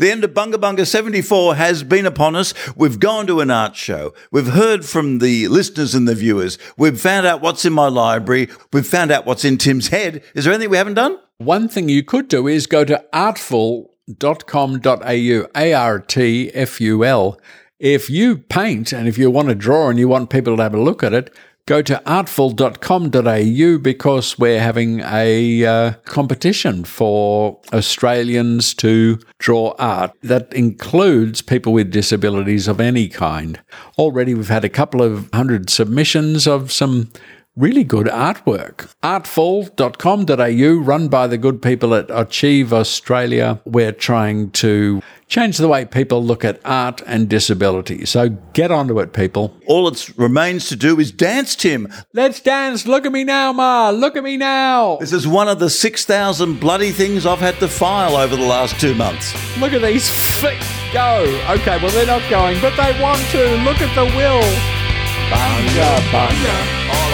The 0.00 0.10
end 0.10 0.24
of 0.24 0.32
Bunga 0.32 0.54
Bunga 0.54 0.86
74 0.86 1.56
has 1.56 1.82
been 1.82 2.06
upon 2.06 2.34
us. 2.34 2.54
We've 2.74 2.98
gone 2.98 3.26
to 3.26 3.40
an 3.40 3.50
art 3.50 3.76
show. 3.76 4.14
We've 4.32 4.46
heard 4.46 4.86
from 4.86 5.18
the 5.18 5.46
listeners 5.48 5.94
and 5.94 6.08
the 6.08 6.14
viewers. 6.14 6.56
We've 6.78 6.98
found 6.98 7.26
out 7.26 7.42
what's 7.42 7.66
in 7.66 7.74
my 7.74 7.88
library. 7.88 8.48
We've 8.72 8.86
found 8.86 9.10
out 9.10 9.26
what's 9.26 9.44
in 9.44 9.58
Tim's 9.58 9.88
head. 9.88 10.22
Is 10.34 10.44
there 10.44 10.54
anything 10.54 10.70
we 10.70 10.78
haven't 10.78 10.94
done? 10.94 11.18
One 11.36 11.68
thing 11.68 11.90
you 11.90 12.02
could 12.02 12.28
do 12.28 12.46
is 12.46 12.66
go 12.66 12.82
to 12.82 13.04
artful.com.au, 13.12 15.46
A 15.54 15.74
R 15.74 15.98
T 15.98 16.50
F 16.54 16.80
U 16.80 17.04
L. 17.04 17.38
If 17.78 18.08
you 18.08 18.38
paint 18.38 18.94
and 18.94 19.06
if 19.06 19.18
you 19.18 19.30
want 19.30 19.48
to 19.48 19.54
draw 19.54 19.90
and 19.90 19.98
you 19.98 20.08
want 20.08 20.30
people 20.30 20.56
to 20.56 20.62
have 20.62 20.72
a 20.72 20.80
look 20.80 21.02
at 21.02 21.12
it, 21.12 21.30
go 21.70 21.80
to 21.80 22.02
artful.com.au 22.04 23.78
because 23.78 24.36
we're 24.36 24.58
having 24.58 24.98
a 25.02 25.64
uh, 25.64 25.92
competition 26.04 26.82
for 26.82 27.60
Australians 27.72 28.74
to 28.74 29.20
draw 29.38 29.72
art 29.78 30.10
that 30.20 30.52
includes 30.52 31.40
people 31.40 31.72
with 31.72 31.92
disabilities 31.92 32.66
of 32.66 32.80
any 32.80 33.06
kind. 33.06 33.60
Already 33.96 34.34
we've 34.34 34.48
had 34.48 34.64
a 34.64 34.68
couple 34.68 35.00
of 35.00 35.28
hundred 35.32 35.70
submissions 35.70 36.48
of 36.48 36.72
some 36.72 37.12
really 37.60 37.84
good 37.84 38.06
artwork. 38.06 38.92
Artful.com.au, 39.02 40.82
run 40.82 41.08
by 41.08 41.26
the 41.26 41.38
good 41.38 41.60
people 41.60 41.94
at 41.94 42.06
Achieve 42.10 42.72
Australia. 42.72 43.60
We're 43.64 43.92
trying 43.92 44.50
to 44.52 45.02
change 45.28 45.58
the 45.58 45.68
way 45.68 45.84
people 45.84 46.24
look 46.24 46.44
at 46.44 46.60
art 46.64 47.02
and 47.06 47.28
disability. 47.28 48.06
So 48.06 48.30
get 48.54 48.70
onto 48.70 48.98
it, 48.98 49.12
people. 49.12 49.54
All 49.66 49.86
it 49.88 50.10
remains 50.16 50.68
to 50.70 50.76
do 50.76 50.98
is 50.98 51.12
dance, 51.12 51.54
Tim. 51.54 51.86
Let's 52.14 52.40
dance. 52.40 52.86
Look 52.86 53.06
at 53.06 53.12
me 53.12 53.24
now, 53.24 53.52
Ma. 53.52 53.90
Look 53.90 54.16
at 54.16 54.24
me 54.24 54.36
now. 54.36 54.96
This 54.96 55.12
is 55.12 55.28
one 55.28 55.48
of 55.48 55.58
the 55.58 55.70
6,000 55.70 56.58
bloody 56.58 56.90
things 56.90 57.26
I've 57.26 57.38
had 57.38 57.56
to 57.60 57.68
file 57.68 58.16
over 58.16 58.34
the 58.34 58.46
last 58.46 58.80
two 58.80 58.94
months. 58.94 59.32
Look 59.58 59.72
at 59.72 59.82
these 59.82 60.08
feet 60.40 60.58
go. 60.92 61.22
Okay, 61.50 61.78
well, 61.80 61.90
they're 61.90 62.06
not 62.06 62.28
going, 62.30 62.60
but 62.60 62.76
they 62.76 63.00
want 63.00 63.20
to. 63.30 63.42
Look 63.62 63.80
at 63.80 63.94
the 63.94 64.04
will. 64.16 64.42
Bunga, 65.30 65.90
bunga. 66.10 66.56
All 66.90 67.09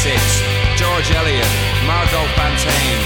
1886. 0.00 0.80
George 0.80 1.12
Eliot, 1.12 1.52
Margot 1.84 2.24
Fonteyn, 2.32 3.00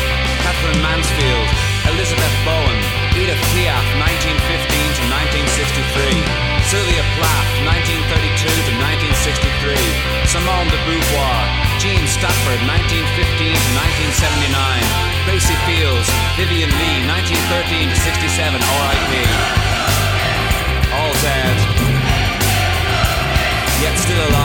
Katherine 0.47 0.79
Mansfield, 0.79 1.49
Elizabeth 1.91 2.31
Bowen, 2.47 2.79
Edith 3.19 3.43
Piaf, 3.51 3.83
1915 3.99 4.31
to 4.31 5.03
1963. 5.43 6.23
Sylvia 6.71 7.03
Plath, 7.19 7.51
1932 7.67 8.47
to 8.47 8.73
1963. 9.11 9.75
Simone 10.31 10.71
de 10.71 10.79
Beauvoir, 10.87 11.43
Jean 11.83 12.07
Stafford, 12.07 12.63
1915 12.63 13.59
to 13.59 13.71
1979. 14.15 14.55
Gracie 15.27 15.59
Fields, 15.67 16.07
Vivien 16.39 16.71
Leigh, 16.79 17.03
1913 17.11 17.91
to 17.91 17.97
67, 18.07 18.55
RIP. 18.55 19.13
All 20.95 21.15
dead, 21.27 21.59
yet 23.83 23.99
still 23.99 24.23
alive. 24.31 24.44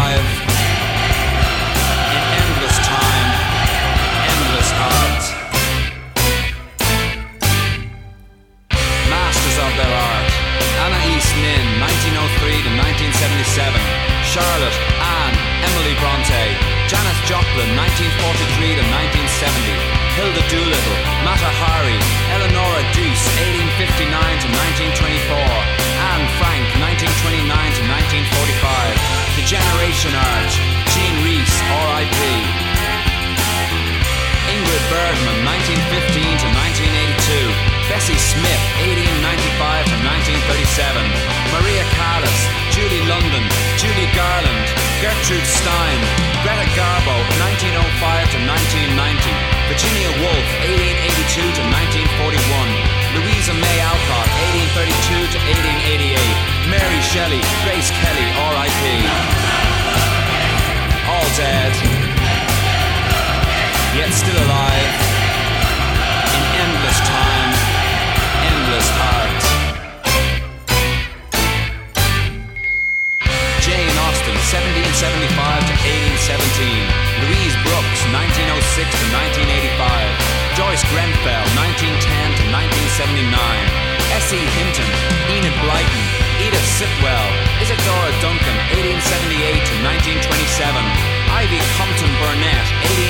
Sitwell, 86.79 87.27
Isadora 87.59 88.07
Duncan, 88.23 88.55
1878 88.71 89.67
to 89.67 89.75
1927. 89.83 90.79
Ivy 91.27 91.59
Compton 91.75 92.07
Burnett, 92.23 92.67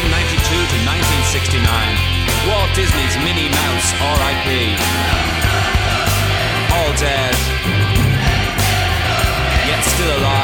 1892 0.10 0.58
to 0.74 0.78
1969. 0.90 2.50
Walt 2.50 2.74
Disney's 2.74 3.14
Minnie 3.22 3.54
Mouse, 3.54 3.94
R.I.P. 3.94 4.74
All 6.82 6.98
dead, 6.98 7.38
yet 9.70 9.86
still 9.86 10.18
alive. 10.18 10.39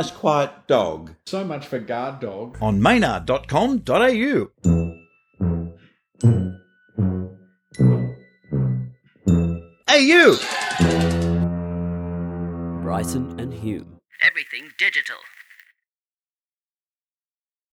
Nice, 0.00 0.10
quiet 0.10 0.50
dog. 0.66 1.14
So 1.26 1.44
much 1.44 1.66
for 1.66 1.78
guard 1.78 2.20
dog. 2.20 2.56
On 2.60 2.80
maynard.com.au. 2.80 4.50
Hey, 9.88 10.02
you! 10.02 10.36
Bryson 12.82 13.38
and 13.38 13.52
Hume. 13.52 14.00
Everything 14.22 14.70
digital. 14.78 15.16